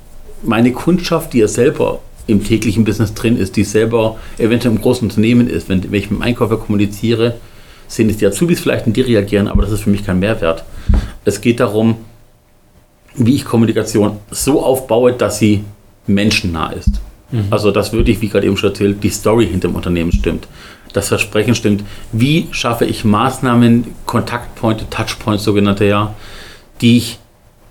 meine 0.42 0.72
Kundschaft, 0.72 1.32
die 1.32 1.38
ja 1.38 1.48
selber 1.48 2.00
im 2.26 2.44
täglichen 2.44 2.84
Business 2.84 3.14
drin 3.14 3.36
ist, 3.36 3.56
die 3.56 3.64
selber 3.64 4.16
eventuell 4.38 4.74
im 4.74 4.80
großen 4.80 5.08
Unternehmen 5.08 5.48
ist, 5.48 5.68
wenn, 5.68 5.82
wenn 5.82 5.94
ich 5.94 6.10
mit 6.10 6.20
dem 6.20 6.22
Einkäufer 6.22 6.56
kommuniziere, 6.56 7.34
sehen 7.86 8.10
es 8.10 8.18
die 8.18 8.26
Azubis 8.26 8.60
vielleicht 8.60 8.86
und 8.86 8.96
die 8.96 9.00
reagieren, 9.00 9.48
aber 9.48 9.62
das 9.62 9.72
ist 9.72 9.80
für 9.80 9.90
mich 9.90 10.04
kein 10.04 10.18
Mehrwert. 10.18 10.64
Es 11.24 11.40
geht 11.40 11.60
darum, 11.60 11.96
wie 13.18 13.34
ich 13.34 13.44
Kommunikation 13.44 14.18
so 14.30 14.62
aufbaue, 14.62 15.12
dass 15.12 15.38
sie 15.38 15.64
menschennah 16.06 16.72
ist. 16.72 17.00
Mhm. 17.30 17.46
Also, 17.50 17.70
dass 17.70 17.92
wirklich, 17.92 18.20
wie 18.20 18.28
gerade 18.28 18.46
eben 18.46 18.56
schon 18.56 18.70
erzählt, 18.70 19.02
die 19.02 19.10
Story 19.10 19.46
hinter 19.46 19.68
dem 19.68 19.74
Unternehmen 19.74 20.12
stimmt. 20.12 20.48
Das 20.92 21.08
Versprechen 21.08 21.54
stimmt. 21.54 21.84
Wie 22.12 22.48
schaffe 22.50 22.86
ich 22.86 23.04
Maßnahmen, 23.04 23.84
Kontaktpointe, 24.06 24.88
Touchpoints, 24.88 25.44
sogenannte 25.44 25.84
ja, 25.84 26.14
die 26.80 26.96
ich 26.96 27.18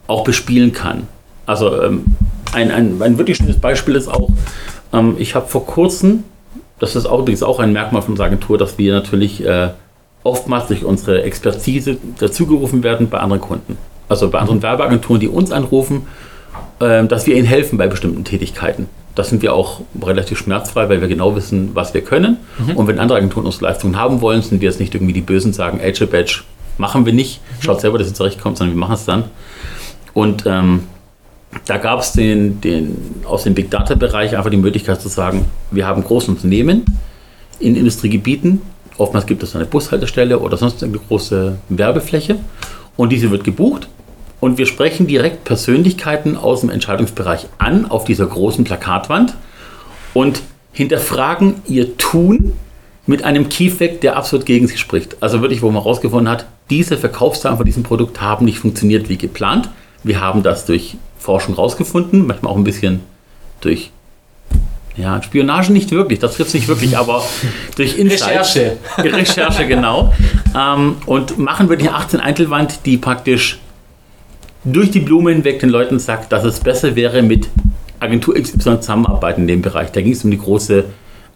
auch 0.05 0.23
bespielen 0.23 0.71
kann. 0.71 1.07
Also 1.45 1.81
ähm, 1.81 2.05
ein, 2.53 2.71
ein, 2.71 3.01
ein 3.01 3.17
wirklich 3.17 3.38
schönes 3.38 3.57
Beispiel 3.57 3.95
ist 3.95 4.07
auch, 4.07 4.29
ähm, 4.93 5.15
ich 5.17 5.36
habe 5.36 5.47
vor 5.47 5.65
kurzem, 5.65 6.23
das 6.79 6.95
ist 6.95 7.05
auch, 7.05 7.19
übrigens 7.19 7.43
auch 7.43 7.60
ein 7.60 7.73
Merkmal 7.73 8.01
von 8.01 8.12
unserer 8.12 8.27
Agentur, 8.27 8.57
dass 8.57 8.77
wir 8.77 8.93
natürlich 8.93 9.43
äh, 9.45 9.69
oftmals 10.23 10.67
durch 10.67 10.83
unsere 10.83 11.23
Expertise 11.23 11.97
dazugerufen 12.19 12.83
werden 12.83 13.10
bei 13.10 13.19
anderen 13.19 13.41
Kunden. 13.41 13.77
Also 14.10 14.30
bei 14.30 14.39
anderen 14.39 14.62
Werbeagenturen, 14.62 15.20
die 15.20 15.28
uns 15.28 15.52
anrufen, 15.52 16.08
äh, 16.80 17.06
dass 17.06 17.28
wir 17.28 17.36
ihnen 17.36 17.48
helfen 17.48 17.78
bei 17.78 17.88
bestimmten 17.88 18.24
Tätigkeiten. 18.24 18.88
Das 19.15 19.30
sind 19.30 19.41
wir 19.41 19.54
auch 19.54 19.82
relativ 20.02 20.38
schmerzfrei, 20.38 20.89
weil 20.89 21.02
wir 21.02 21.08
genau 21.08 21.36
wissen, 21.36 21.72
was 21.74 21.93
wir 21.93 22.02
können. 22.02 22.38
Mhm. 22.60 22.78
Und 22.78 22.88
wenn 22.88 23.00
andere 23.00 23.17
Agenturen 23.17 23.48
unsere 23.48 23.65
Leistungen 23.65 23.98
haben 23.98 24.22
wollen, 24.22 24.43
sind 24.43 24.62
wir 24.62 24.70
jetzt 24.70 24.80
nicht 24.80 24.93
irgendwie 24.93 25.13
die 25.13 25.22
Bösen, 25.22 25.54
sagen, 25.54 25.82
Age 25.82 26.06
Badge 26.06 26.41
machen 26.78 27.06
wir 27.06 27.13
nicht. 27.13 27.41
Schaut 27.60 27.82
selber, 27.82 27.98
dass 27.98 28.08
ihr 28.08 28.13
zurechtkommt, 28.13 28.58
sondern 28.58 28.76
wir 28.76 28.80
machen 28.80 28.93
es 28.93 29.06
dann. 29.06 29.24
Und 30.13 30.46
ähm, 30.46 30.84
da 31.65 31.78
gab 31.78 32.00
es 32.00 32.12
den, 32.12 32.62
den, 32.62 32.96
aus 33.26 33.43
dem 33.43 33.56
Big 33.56 33.72
Data-Bereich 33.72 34.38
einfach 34.38 34.52
die 34.52 34.58
Möglichkeit 34.58 35.02
zu 35.02 35.10
sagen, 35.10 35.46
wir 35.72 35.88
haben 35.88 36.04
große 36.04 36.30
Unternehmen 36.30 36.86
in 37.60 37.76
Industriegebieten. 37.76 38.62
Oftmals 39.00 39.26
gibt 39.26 39.41
es 39.41 39.56
eine 39.56 39.65
Bushaltestelle 39.65 40.38
oder 40.39 40.58
sonst 40.58 40.84
eine 40.84 40.98
große 40.98 41.58
Werbefläche 41.70 42.38
und 42.96 43.12
diese 43.12 43.32
wird 43.32 43.43
gebucht 43.43 43.88
Und 44.39 44.58
wir 44.58 44.67
sprechen 44.67 45.08
direkt 45.08 45.45
Persönlichkeiten 45.45 46.38
aus 46.38 46.62
dem 46.62 46.69
Entscheidungsbereich 46.69 47.47
an 47.58 47.89
auf 47.89 48.04
dieser 48.06 48.28
großen 48.28 48.63
Plakatwand 48.63 49.36
und 50.13 50.41
hinterfragen 50.71 51.56
ihr 51.67 51.97
Tun 51.97 52.54
mit 53.08 53.23
einem 53.23 53.50
Key-Fact, 53.50 54.04
der 54.04 54.15
absolut 54.15 54.45
gegen 54.45 54.67
sie 54.67 54.78
spricht. 54.78 55.17
Also 55.21 55.41
wirklich, 55.41 55.62
wo 55.62 55.71
man 55.71 55.82
herausgefunden 55.82 56.30
hat, 56.30 56.45
diese 56.69 56.97
Verkaufszahlen 56.97 57.58
von 57.58 57.65
diesem 57.65 57.84
Produkt 57.84 58.21
haben 58.21 58.45
nicht 58.45 58.60
funktioniert 58.60 59.10
wie 59.10 59.17
geplant. 59.17 59.69
Wir 60.04 60.21
haben 60.21 60.43
das 60.43 60.65
durch 60.65 60.97
Forschung 61.17 61.56
rausgefunden, 61.56 62.28
manchmal 62.28 62.52
auch 62.52 62.58
ein 62.58 62.63
bisschen 62.63 63.00
durch 63.62 63.91
ja, 64.97 65.21
Spionage 65.21 65.71
nicht 65.71 65.91
wirklich, 65.91 66.19
das 66.19 66.36
trifft 66.36 66.52
sich 66.52 66.67
wirklich, 66.67 66.97
aber 66.97 67.23
durch 67.76 67.97
Insights, 67.97 68.56
Recherche. 68.56 68.78
Recherche, 68.97 69.67
genau. 69.67 70.13
Ähm, 70.58 70.95
und 71.06 71.38
machen 71.38 71.69
wirklich 71.69 71.89
eine 71.89 71.97
18 71.97 72.19
Eintelwand, 72.19 72.86
die 72.86 72.97
praktisch 72.97 73.60
durch 74.73 74.91
die 74.91 74.99
Blume 74.99 75.32
hinweg 75.32 75.60
den 75.60 75.69
Leuten 75.69 75.99
sagt, 75.99 76.32
dass 76.32 76.43
es 76.43 76.60
besser 76.60 76.95
wäre, 76.95 77.21
mit 77.21 77.49
Agentur 77.99 78.36
XY 78.36 78.80
zusammenarbeiten 78.80 79.41
in 79.41 79.47
dem 79.47 79.62
Bereich. 79.62 79.91
Da 79.91 80.01
ging 80.01 80.13
es 80.13 80.23
um 80.23 80.32
die 80.32 80.38
große 80.38 80.86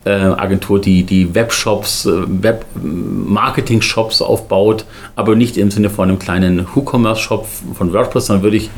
äh, 0.04 0.10
Agentur, 0.10 0.80
die 0.80 1.04
die 1.04 1.34
Webshops, 1.34 2.06
äh, 2.06 2.24
Web-Marketing-Shops 2.28 4.22
aufbaut, 4.22 4.86
aber 5.15 5.36
nicht 5.36 5.58
im 5.58 5.72
Sinne 5.72 5.89
von 5.89 6.10
einem 6.10 6.20
kleinen 6.20 6.67
WooCommerce-Shop 6.74 7.48
von 7.74 7.94
WordPress, 7.94 8.28
sondern 8.28 8.44
wirklich, 8.44 8.70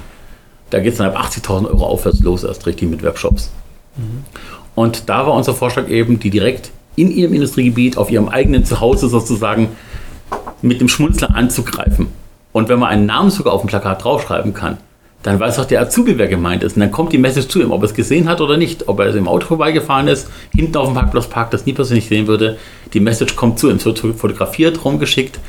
da 0.69 0.79
geht 0.79 0.93
es 0.93 0.97
dann 0.97 1.07
ab 1.07 1.19
80.000 1.19 1.67
Euro 1.67 1.85
aufwärts 1.85 2.21
los, 2.21 2.43
erst 2.43 2.65
richtig 2.65 2.89
mit 2.89 3.03
Webshops. 3.03 3.51
Mhm. 3.97 4.23
Und 4.75 5.09
da 5.09 5.25
war 5.25 5.33
unser 5.33 5.53
Vorschlag 5.53 5.87
eben, 5.87 6.19
die 6.19 6.29
direkt 6.29 6.71
in 6.95 7.11
ihrem 7.11 7.33
Industriegebiet, 7.33 7.97
auf 7.97 8.11
ihrem 8.11 8.29
eigenen 8.29 8.65
Zuhause 8.65 9.07
sozusagen 9.07 9.69
mit 10.61 10.79
dem 10.81 10.87
Schmunzler 10.87 11.35
anzugreifen. 11.35 12.07
Und 12.53 12.69
wenn 12.69 12.79
man 12.79 12.89
einen 12.89 13.05
Namen 13.05 13.31
sogar 13.31 13.53
auf 13.53 13.61
dem 13.61 13.67
Plakat 13.67 14.03
draufschreiben 14.03 14.53
kann, 14.53 14.77
dann 15.23 15.39
weiß 15.39 15.57
auch 15.59 15.65
der 15.65 15.81
Azubi, 15.81 16.17
wer 16.17 16.27
gemeint 16.27 16.63
ist. 16.63 16.75
Und 16.75 16.81
dann 16.81 16.91
kommt 16.91 17.13
die 17.13 17.17
Message 17.17 17.47
zu 17.47 17.61
ihm, 17.61 17.71
ob 17.71 17.81
er 17.81 17.85
es 17.85 17.93
gesehen 17.93 18.29
hat 18.29 18.41
oder 18.41 18.57
nicht. 18.57 18.87
Ob 18.87 18.99
er 18.99 19.13
im 19.15 19.27
Auto 19.27 19.47
vorbeigefahren 19.47 20.07
ist, 20.07 20.29
hinten 20.53 20.77
auf 20.77 20.87
dem 20.87 20.95
Parkplatz 20.95 21.27
parkt, 21.27 21.53
das 21.53 21.65
nie 21.65 21.73
persönlich 21.73 22.07
sehen 22.07 22.27
würde. 22.27 22.57
Die 22.93 22.99
Message 22.99 23.35
kommt 23.35 23.57
zu 23.57 23.69
ihm, 23.69 23.77
es 23.77 23.85
wird 23.85 23.99
fotografiert, 23.99 24.83
rumgeschickt. 24.83 25.39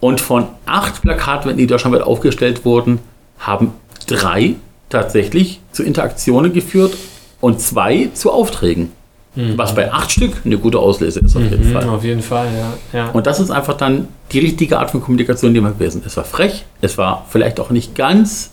Und 0.00 0.20
von 0.20 0.46
acht 0.66 1.02
Plakaten, 1.02 1.56
die 1.56 1.68
deutschlandweit 1.68 2.02
aufgestellt 2.02 2.64
wurden, 2.64 2.98
haben 3.38 3.72
drei 4.08 4.56
tatsächlich 4.88 5.60
zu 5.70 5.84
Interaktionen 5.84 6.52
geführt 6.52 6.96
und 7.40 7.60
zwei 7.60 8.10
zu 8.12 8.32
Aufträgen. 8.32 8.90
Mhm. 9.34 9.56
Was 9.56 9.74
bei 9.74 9.90
acht 9.90 10.12
Stück 10.12 10.42
eine 10.44 10.58
gute 10.58 10.78
Auslese 10.78 11.20
ist, 11.20 11.34
auf 11.36 11.42
jeden 11.42 11.68
mhm, 11.68 11.72
Fall. 11.72 11.88
Auf 11.88 12.04
jeden 12.04 12.22
Fall, 12.22 12.48
ja, 12.54 12.98
ja. 12.98 13.10
Und 13.10 13.26
das 13.26 13.40
ist 13.40 13.50
einfach 13.50 13.76
dann 13.76 14.08
die 14.30 14.40
richtige 14.40 14.78
Art 14.78 14.90
von 14.90 15.00
Kommunikation, 15.00 15.54
die 15.54 15.60
man 15.60 15.72
gewesen. 15.72 16.02
Es 16.04 16.16
war 16.18 16.24
frech, 16.24 16.64
es 16.82 16.98
war 16.98 17.24
vielleicht 17.30 17.58
auch 17.58 17.70
nicht 17.70 17.94
ganz 17.94 18.50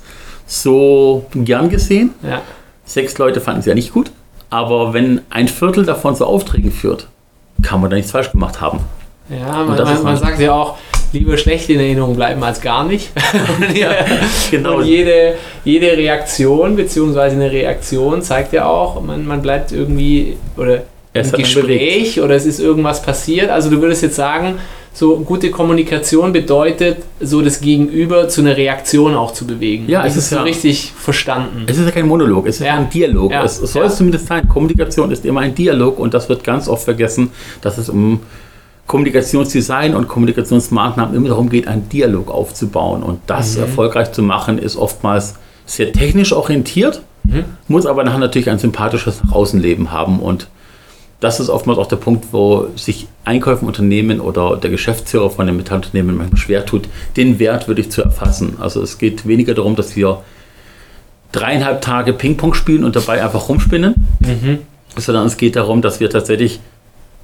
so 0.48 1.26
gern 1.34 1.70
gesehen. 1.70 2.12
Ja. 2.24 2.42
Sechs 2.86 3.18
Leute 3.18 3.42
fanden 3.42 3.60
es 3.60 3.66
ja 3.66 3.76
nicht 3.76 3.92
gut. 3.92 4.12
Aber 4.50 4.94
wenn 4.94 5.22
ein 5.30 5.48
Viertel 5.48 5.86
davon 5.86 6.16
zu 6.16 6.26
Aufträgen 6.26 6.72
führt, 6.72 7.08
kann 7.62 7.82
man 7.82 7.90
da 7.90 7.98
nichts 7.98 8.12
falsch 8.12 8.32
gemacht 8.32 8.62
haben. 8.62 8.80
Ja, 9.30 9.64
man, 9.64 9.78
man, 9.78 10.04
man 10.04 10.18
sagt 10.18 10.40
ja 10.40 10.54
auch, 10.54 10.78
lieber 11.14 11.38
schlecht 11.38 11.70
in 11.70 11.80
Erinnerung 11.80 12.16
bleiben 12.16 12.44
als 12.44 12.62
gar 12.62 12.86
nicht. 12.86 13.12
ja, 13.74 13.92
genau. 14.52 14.78
Und 14.78 14.86
jede, 14.86 15.36
jede 15.64 15.98
Reaktion, 15.98 16.76
beziehungsweise 16.76 17.36
eine 17.36 17.52
Reaktion 17.52 18.22
zeigt 18.22 18.54
ja 18.54 18.66
auch, 18.66 19.02
man, 19.02 19.26
man 19.26 19.42
bleibt 19.42 19.72
irgendwie 19.72 20.38
oder 20.58 20.84
im 21.14 21.32
Gespräch 21.32 22.22
oder 22.22 22.36
es 22.36 22.46
ist 22.46 22.60
irgendwas 22.60 23.02
passiert. 23.02 23.50
Also 23.50 23.70
du 23.70 23.82
würdest 23.82 24.04
jetzt 24.04 24.16
sagen, 24.16 24.56
so 24.94 25.18
gute 25.18 25.52
Kommunikation 25.52 26.34
bedeutet, 26.34 26.98
so 27.20 27.42
das 27.42 27.62
Gegenüber 27.62 28.28
zu 28.28 28.42
einer 28.42 28.58
Reaktion 28.58 29.16
auch 29.16 29.34
zu 29.34 29.46
bewegen. 29.46 29.86
Ja, 29.88 30.06
es 30.06 30.16
ist 30.16 30.30
so 30.30 30.38
ja, 30.38 30.42
richtig 30.44 30.92
verstanden. 30.98 31.66
Es 31.68 31.78
ist 31.78 31.86
ja 31.86 31.92
kein 31.92 32.08
Monolog, 32.08 32.48
es 32.48 32.60
ist 32.60 32.66
ja. 32.66 32.76
ein 32.76 32.90
Dialog. 32.90 33.32
Ja. 33.32 33.44
Es, 33.44 33.62
es 33.62 33.74
soll 33.74 33.86
es 33.86 33.98
zumindest 33.98 34.28
sein. 34.28 34.48
Kommunikation 34.48 35.12
ist 35.12 35.26
immer 35.26 35.42
ein 35.42 35.56
Dialog 35.56 36.00
und 36.00 36.14
das 36.14 36.28
wird 36.28 36.44
ganz 36.44 36.68
oft 36.68 36.84
vergessen, 36.84 37.32
dass 37.62 37.78
es 37.78 37.90
um 37.90 38.22
Kommunikationsdesign 38.90 39.94
und 39.94 40.08
Kommunikationsmaßnahmen 40.08 41.16
immer 41.16 41.30
darum 41.30 41.50
geht, 41.50 41.68
einen 41.68 41.88
Dialog 41.90 42.32
aufzubauen. 42.32 43.04
Und 43.04 43.20
das 43.28 43.56
mhm. 43.56 43.62
erfolgreich 43.62 44.12
zu 44.14 44.24
machen, 44.24 44.58
ist 44.58 44.78
oftmals 44.78 45.36
sehr 45.68 45.94
technisch 45.94 46.34
orientiert, 46.34 47.04
mhm. 47.24 47.46
muss 47.68 47.86
aber 47.86 48.04
nachher 48.04 48.18
natürlich 48.18 48.50
ein 48.50 48.58
sympathisches 48.58 49.22
Außenleben 49.30 49.92
haben. 49.92 50.20
Und 50.20 50.48
das 51.20 51.40
ist 51.40 51.50
oftmals 51.50 51.78
auch 51.78 51.86
der 51.86 51.98
Punkt, 51.98 52.30
wo 52.32 52.66
sich 52.76 53.08
Einkäufe 53.26 53.62
im 53.62 53.68
Unternehmen 53.68 54.20
oder 54.20 54.58
der 54.58 54.72
Geschäftsführer 54.72 55.30
von 55.30 55.48
einem 55.48 55.58
Metallunternehmen 55.58 56.18
manchmal 56.18 56.40
schwer 56.40 56.66
tut, 56.66 56.90
den 57.16 57.38
Wert 57.38 57.68
wirklich 57.68 57.92
zu 57.92 58.02
erfassen. 58.02 58.58
Also 58.60 58.82
es 58.82 58.98
geht 58.98 59.28
weniger 59.28 59.54
darum, 59.54 59.76
dass 59.76 59.96
wir 59.96 60.24
dreieinhalb 61.32 61.82
Tage 61.82 62.12
Ping-Pong 62.12 62.56
spielen 62.56 62.84
und 62.84 62.96
dabei 62.96 63.24
einfach 63.24 63.50
rumspinnen, 63.50 63.94
mhm. 64.22 64.58
sondern 64.98 65.28
es 65.28 65.38
geht 65.38 65.56
darum, 65.56 65.84
dass 65.84 66.00
wir 66.00 66.10
tatsächlich 66.10 66.60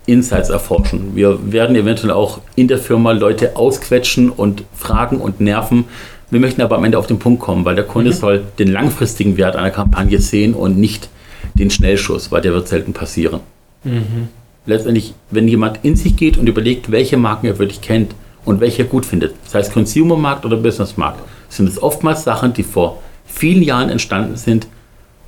Insights 0.06 0.50
erforschen. 0.50 1.16
Wir 1.16 1.52
werden 1.52 1.76
eventuell 1.76 2.12
auch 2.12 2.40
in 2.56 2.68
der 2.68 2.78
Firma 2.78 3.12
Leute 3.12 3.56
ausquetschen 3.56 4.30
und 4.30 4.64
fragen 4.74 5.18
und 5.18 5.40
nerven. 5.40 5.86
Wir 6.30 6.40
möchten 6.40 6.62
aber 6.62 6.78
am 6.78 6.84
Ende 6.84 6.98
auf 6.98 7.08
den 7.08 7.20
Punkt 7.20 7.42
kommen, 7.42 7.66
weil 7.66 7.76
der 7.76 7.86
Kunde 7.86 8.12
mhm. 8.12 8.16
soll 8.16 8.44
den 8.60 8.72
langfristigen 8.72 9.38
Wert 9.38 9.56
einer 9.56 9.72
Kampagne 9.72 10.20
sehen 10.20 10.54
und 10.54 10.78
nicht 10.78 11.10
den 11.56 11.70
Schnellschuss, 11.70 12.32
weil 12.32 12.42
der 12.42 12.54
wird 12.54 12.68
selten 12.68 12.94
passieren. 12.94 13.40
Mhm. 13.84 14.30
Letztendlich, 14.66 15.14
wenn 15.30 15.48
jemand 15.48 15.80
in 15.84 15.96
sich 15.96 16.16
geht 16.16 16.38
und 16.38 16.48
überlegt, 16.48 16.92
welche 16.92 17.18
Marken 17.18 17.48
er 17.48 17.60
wirklich 17.60 17.82
kennt 17.82 18.14
und 18.46 18.62
welche 18.62 18.84
er 18.84 18.88
gut 18.88 19.06
findet, 19.06 19.36
sei 19.48 19.60
es 19.60 19.72
Consumermarkt 19.72 20.46
oder 20.46 20.58
Businessmarkt, 20.58 21.22
sind 21.50 21.70
es 21.70 21.82
oftmals 21.82 22.24
Sachen, 22.24 22.54
die 22.54 22.64
vor 22.64 23.02
vielen 23.26 23.62
Jahren 23.62 23.90
entstanden 23.90 24.38
sind 24.38 24.68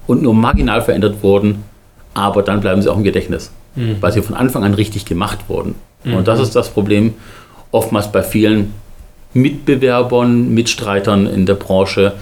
und 0.07 0.23
nur 0.23 0.33
marginal 0.33 0.81
verändert 0.81 1.21
wurden, 1.21 1.63
aber 2.13 2.41
dann 2.41 2.61
bleiben 2.61 2.81
sie 2.81 2.91
auch 2.91 2.97
im 2.97 3.03
Gedächtnis 3.03 3.51
mhm. 3.77 3.97
weil 4.01 4.11
sie 4.11 4.21
von 4.21 4.35
Anfang 4.35 4.63
an 4.63 4.73
richtig 4.73 5.05
gemacht 5.05 5.39
wurden. 5.47 5.75
Mhm. 6.03 6.15
Und 6.15 6.27
das 6.27 6.39
ist 6.41 6.55
das 6.55 6.69
Problem 6.69 7.13
oftmals 7.71 8.11
bei 8.11 8.23
vielen 8.23 8.73
Mitbewerbern, 9.33 10.53
Mitstreitern 10.53 11.27
in 11.27 11.45
der 11.45 11.55
Branche, 11.55 12.13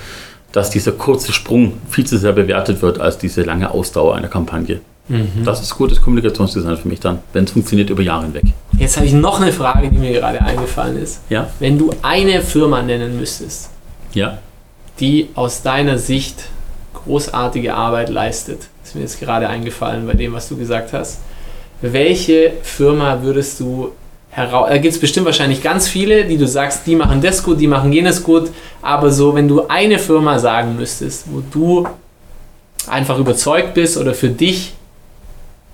dass 0.51 0.69
dieser 0.69 0.91
kurze 0.91 1.33
Sprung 1.33 1.73
viel 1.89 2.05
zu 2.05 2.17
sehr 2.17 2.33
bewertet 2.33 2.81
wird 2.81 2.99
als 2.99 3.17
diese 3.17 3.43
lange 3.43 3.71
Ausdauer 3.71 4.15
einer 4.15 4.27
Kampagne. 4.27 4.81
Mhm. 5.07 5.43
Das 5.43 5.61
ist 5.61 5.75
gutes 5.75 6.01
Kommunikationsdesign 6.01 6.77
für 6.77 6.87
mich 6.87 6.99
dann, 6.99 7.19
wenn 7.33 7.43
es 7.43 7.51
funktioniert 7.51 7.89
über 7.89 8.01
Jahre 8.01 8.23
hinweg. 8.23 8.45
Jetzt 8.77 8.97
habe 8.97 9.05
ich 9.05 9.13
noch 9.13 9.39
eine 9.39 9.51
Frage, 9.51 9.89
die 9.89 9.97
mir 9.97 10.11
gerade 10.11 10.41
eingefallen 10.41 10.97
ist. 10.97 11.21
Ja? 11.29 11.47
Wenn 11.59 11.77
du 11.77 11.91
eine 12.01 12.41
Firma 12.41 12.81
nennen 12.81 13.19
müsstest, 13.19 13.69
ja? 14.13 14.39
die 14.99 15.29
aus 15.35 15.61
deiner 15.61 15.99
Sicht 15.99 16.45
großartige 16.93 17.75
Arbeit 17.75 18.09
leistet, 18.09 18.69
ist 18.83 18.95
mir 18.95 19.01
jetzt 19.01 19.19
gerade 19.19 19.47
eingefallen 19.47 20.07
bei 20.07 20.13
dem, 20.13 20.33
was 20.33 20.49
du 20.49 20.57
gesagt 20.57 20.91
hast 20.93 21.19
welche 21.81 22.53
Firma 22.63 23.21
würdest 23.21 23.59
du 23.59 23.91
heraus. 24.35 24.67
Da 24.69 24.77
gibt 24.77 24.93
es 24.93 24.99
bestimmt 24.99 25.25
wahrscheinlich 25.25 25.63
ganz 25.63 25.87
viele, 25.87 26.25
die 26.25 26.37
du 26.37 26.47
sagst, 26.47 26.85
die 26.85 26.95
machen 26.95 27.21
das 27.21 27.41
gut, 27.41 27.59
die 27.59 27.67
machen 27.67 27.93
jenes 27.93 28.21
gut, 28.21 28.49
aber 28.81 29.11
so, 29.11 29.33
wenn 29.33 29.47
du 29.47 29.67
eine 29.67 29.97
Firma 29.97 30.37
sagen 30.39 30.75
müsstest, 30.75 31.25
wo 31.31 31.41
du 31.51 31.87
einfach 32.87 33.17
überzeugt 33.17 33.73
bist 33.73 33.97
oder 33.97 34.13
für 34.13 34.29
dich 34.29 34.73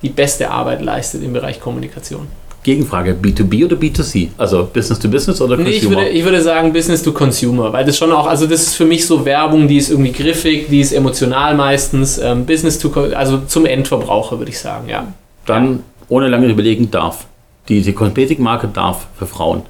die 0.01 0.09
beste 0.09 0.49
Arbeit 0.49 0.81
leistet 0.81 1.23
im 1.23 1.33
Bereich 1.33 1.59
Kommunikation. 1.59 2.27
Gegenfrage, 2.63 3.15
B2B 3.19 3.65
oder 3.65 3.75
B2C? 3.75 4.29
Also 4.37 4.69
Business 4.71 4.99
to 4.99 5.07
Business 5.09 5.41
oder 5.41 5.55
Consumer? 5.55 5.71
Nee, 5.71 5.77
ich 5.77 5.89
würde, 5.89 6.09
ich 6.09 6.23
würde 6.23 6.41
sagen 6.41 6.71
Business 6.71 7.01
to 7.01 7.11
Consumer, 7.11 7.73
weil 7.73 7.85
das 7.85 7.97
schon 7.97 8.11
auch, 8.11 8.27
also 8.27 8.45
das 8.45 8.61
ist 8.61 8.75
für 8.75 8.85
mich 8.85 9.07
so 9.07 9.25
Werbung, 9.25 9.67
die 9.67 9.77
ist 9.77 9.89
irgendwie 9.89 10.11
griffig, 10.11 10.67
die 10.69 10.79
ist 10.79 10.91
emotional 10.91 11.55
meistens, 11.55 12.19
ähm, 12.19 12.45
Business 12.45 12.77
to, 12.77 12.91
also 13.15 13.39
zum 13.47 13.65
Endverbraucher 13.65 14.37
würde 14.37 14.51
ich 14.51 14.59
sagen, 14.59 14.89
ja. 14.89 15.11
Dann 15.47 15.81
ohne 16.11 16.27
lange 16.27 16.47
überlegen 16.47 16.91
darf. 16.91 17.25
Die, 17.69 17.81
die 17.81 17.93
Kosmetikmarke 17.93 18.67
darf 18.67 19.07
für 19.17 19.25
Frauen. 19.25 19.63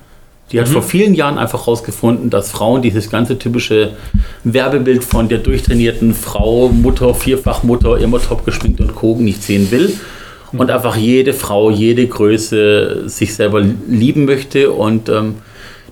Die 0.52 0.60
hat 0.60 0.68
mhm. 0.68 0.74
vor 0.74 0.82
vielen 0.82 1.14
Jahren 1.14 1.38
einfach 1.38 1.62
herausgefunden, 1.62 2.30
dass 2.30 2.52
Frauen 2.52 2.82
dieses 2.82 3.10
ganze 3.10 3.38
typische 3.38 3.94
Werbebild 4.44 5.04
von 5.04 5.30
der 5.30 5.38
durchtrainierten 5.38 6.14
Frau, 6.14 6.70
Mutter, 6.70 7.14
Vierfachmutter, 7.14 8.00
immer 8.00 8.20
top 8.20 8.44
geschminkt 8.44 8.82
und 8.82 8.96
Kogen 8.96 9.24
nicht 9.24 9.44
sehen 9.44 9.70
will. 9.70 9.94
Mhm. 10.52 10.60
Und 10.60 10.72
einfach 10.72 10.98
jede 10.98 11.34
Frau, 11.34 11.70
jede 11.70 12.08
Größe 12.08 13.08
sich 13.08 13.36
selber 13.36 13.62
lieben 13.88 14.26
möchte. 14.26 14.72
Und 14.72 15.10
ähm, 15.10 15.36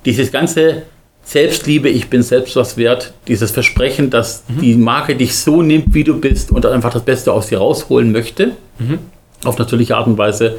dieses 0.05 0.31
ganze 0.31 0.81
Selbstliebe, 1.23 1.89
ich 1.89 2.09
bin 2.09 2.23
selbst 2.23 2.55
was 2.55 2.75
wert, 2.75 3.13
dieses 3.27 3.51
Versprechen, 3.51 4.09
dass 4.09 4.43
mhm. 4.47 4.61
die 4.61 4.75
Marke 4.75 5.15
dich 5.15 5.35
so 5.35 5.61
nimmt, 5.61 5.93
wie 5.93 6.03
du 6.03 6.19
bist 6.19 6.51
und 6.51 6.65
einfach 6.65 6.91
das 6.91 7.03
Beste 7.03 7.31
aus 7.31 7.47
dir 7.47 7.59
rausholen 7.59 8.11
möchte. 8.11 8.53
Auf 9.43 9.57
natürliche 9.57 9.95
Art 9.95 10.07
und 10.07 10.17
Weise. 10.17 10.57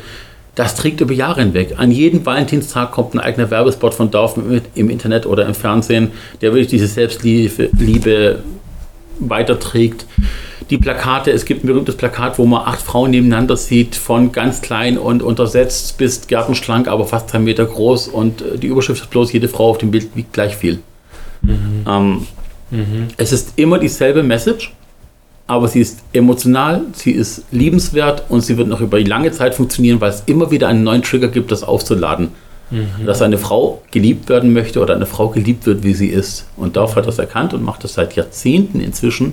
Das 0.55 0.75
trägt 0.75 1.01
über 1.01 1.14
Jahre 1.14 1.40
hinweg. 1.40 1.75
An 1.79 1.90
jedem 1.90 2.27
Valentinstag 2.27 2.93
kommt 2.93 3.14
ein 3.14 3.21
eigener 3.21 3.51
Werbespot 3.51 3.95
von 3.95 4.11
Dorf 4.11 4.37
im 4.75 4.90
Internet 4.90 5.27
oder 5.27 5.47
im 5.47 5.55
Fernsehen, 5.55 6.11
der 6.40 6.53
wirklich 6.53 6.69
diese 6.69 6.87
Selbstliebe 6.87 8.40
weiterträgt. 9.21 10.07
Die 10.69 10.79
Plakate, 10.79 11.31
es 11.31 11.45
gibt 11.45 11.64
ein 11.64 11.66
berühmtes 11.66 11.97
Plakat, 11.97 12.38
wo 12.38 12.47
man 12.47 12.62
acht 12.62 12.81
Frauen 12.81 13.11
nebeneinander 13.11 13.57
sieht, 13.57 13.97
von 13.97 14.33
ganz 14.33 14.61
klein 14.61 14.99
und 14.99 15.23
untersetzt 15.23 15.99
bis 15.99 16.27
gärtenschlank, 16.27 16.88
aber 16.88 17.07
fast 17.07 17.33
drei 17.33 17.38
Meter 17.38 17.64
groß 17.64 18.09
und 18.09 18.43
die 18.62 18.66
Überschrift 18.66 19.03
ist 19.03 19.11
bloß, 19.11 19.33
jede 19.33 19.49
Frau 19.49 19.71
auf 19.71 19.79
dem 19.79 19.90
Bild 19.90 20.14
wiegt 20.14 20.33
gleich 20.33 20.57
viel. 20.57 20.81
Mhm. 21.43 21.85
Ähm, 21.88 22.27
Mhm. 22.71 23.09
Es 23.16 23.33
ist 23.33 23.55
immer 23.57 23.79
dieselbe 23.79 24.23
Message, 24.23 24.73
aber 25.51 25.67
sie 25.67 25.81
ist 25.81 25.99
emotional, 26.13 26.83
sie 26.93 27.11
ist 27.11 27.43
liebenswert 27.51 28.23
und 28.29 28.41
sie 28.43 28.57
wird 28.57 28.69
noch 28.69 28.81
über 28.81 29.01
lange 29.01 29.33
Zeit 29.33 29.57
funktionieren, 29.57 30.01
weil 30.01 30.11
es 30.11 30.23
immer 30.27 30.53
wieder 30.53 30.69
einen 30.69 30.85
neuen 30.85 31.03
Trigger 31.03 31.27
gibt, 31.27 31.51
das 31.51 31.65
aufzuladen. 31.65 32.29
Mhm. 32.71 33.05
Dass 33.05 33.21
eine 33.21 33.37
Frau 33.37 33.83
geliebt 33.91 34.29
werden 34.29 34.53
möchte 34.53 34.79
oder 34.79 34.95
eine 34.95 35.07
Frau 35.07 35.29
geliebt 35.29 35.67
wird, 35.67 35.83
wie 35.83 35.93
sie 35.93 36.07
ist. 36.07 36.47
Und 36.57 36.77
Dorf 36.77 36.95
hat 36.95 37.09
das 37.09 37.19
erkannt 37.19 37.53
und 37.53 37.65
macht 37.65 37.83
das 37.83 37.95
seit 37.95 38.15
Jahrzehnten 38.15 38.81
inzwischen 38.81 39.33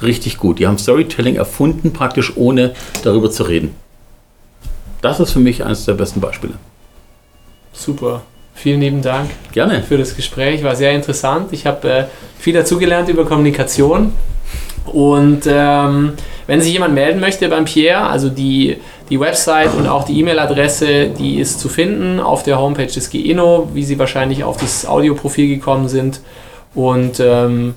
richtig 0.00 0.38
gut. 0.38 0.58
Die 0.58 0.66
haben 0.66 0.78
Storytelling 0.78 1.36
erfunden, 1.36 1.92
praktisch 1.92 2.34
ohne 2.38 2.72
darüber 3.04 3.30
zu 3.30 3.42
reden. 3.42 3.74
Das 5.02 5.20
ist 5.20 5.32
für 5.32 5.40
mich 5.40 5.66
eines 5.66 5.84
der 5.84 5.92
besten 5.92 6.22
Beispiele. 6.22 6.54
Super. 7.74 8.22
Vielen 8.54 8.80
lieben 8.80 9.02
Dank. 9.02 9.28
Gerne. 9.52 9.82
Für 9.82 9.98
das 9.98 10.16
Gespräch. 10.16 10.64
War 10.64 10.76
sehr 10.76 10.92
interessant. 10.92 11.52
Ich 11.52 11.66
habe 11.66 11.90
äh, 11.90 12.04
viel 12.38 12.54
dazugelernt 12.54 13.10
über 13.10 13.26
Kommunikation. 13.26 14.14
Und 14.94 15.42
ähm, 15.46 16.14
wenn 16.46 16.60
sich 16.60 16.72
jemand 16.72 16.94
melden 16.94 17.20
möchte 17.20 17.48
beim 17.48 17.64
Pierre, 17.64 18.08
also 18.08 18.28
die, 18.28 18.78
die 19.10 19.20
Website 19.20 19.74
und 19.74 19.86
auch 19.86 20.04
die 20.04 20.18
E-Mail-Adresse, 20.20 21.08
die 21.08 21.38
ist 21.38 21.60
zu 21.60 21.68
finden 21.68 22.20
auf 22.20 22.42
der 22.42 22.58
Homepage 22.58 22.86
des 22.86 23.10
GENO, 23.10 23.70
wie 23.74 23.84
Sie 23.84 23.98
wahrscheinlich 23.98 24.44
auf 24.44 24.56
das 24.56 24.86
Audioprofil 24.86 25.48
gekommen 25.48 25.88
sind. 25.88 26.20
Und 26.74 27.20
ähm, 27.20 27.74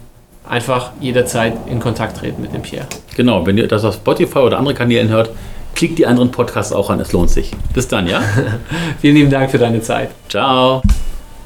einfach 0.47 0.91
jederzeit 1.00 1.54
in 1.69 1.80
Kontakt 1.80 2.17
treten 2.17 2.41
mit 2.41 2.54
dem 2.54 2.62
Pierre. 2.62 2.88
Genau, 3.15 3.45
wenn 3.45 3.58
ihr 3.58 3.67
das 3.67 3.86
auf 3.86 3.95
Spotify 3.95 4.39
oder 4.39 4.58
andere 4.58 4.76
Kanälen 4.76 5.10
hört, 5.10 5.30
klickt 5.76 5.97
die 5.97 6.06
anderen 6.06 6.32
Podcasts 6.32 6.74
auch 6.74 6.89
an, 6.89 7.00
es 7.00 7.12
lohnt 7.12 7.30
sich. 7.30 7.52
Bis 7.74 7.88
dann, 7.88 8.08
ja? 8.08 8.21
Vielen 9.02 9.15
lieben 9.15 9.30
Dank 9.30 9.52
für 9.52 9.58
deine 9.58 9.82
Zeit. 9.82 10.10
Ciao. 10.30 10.82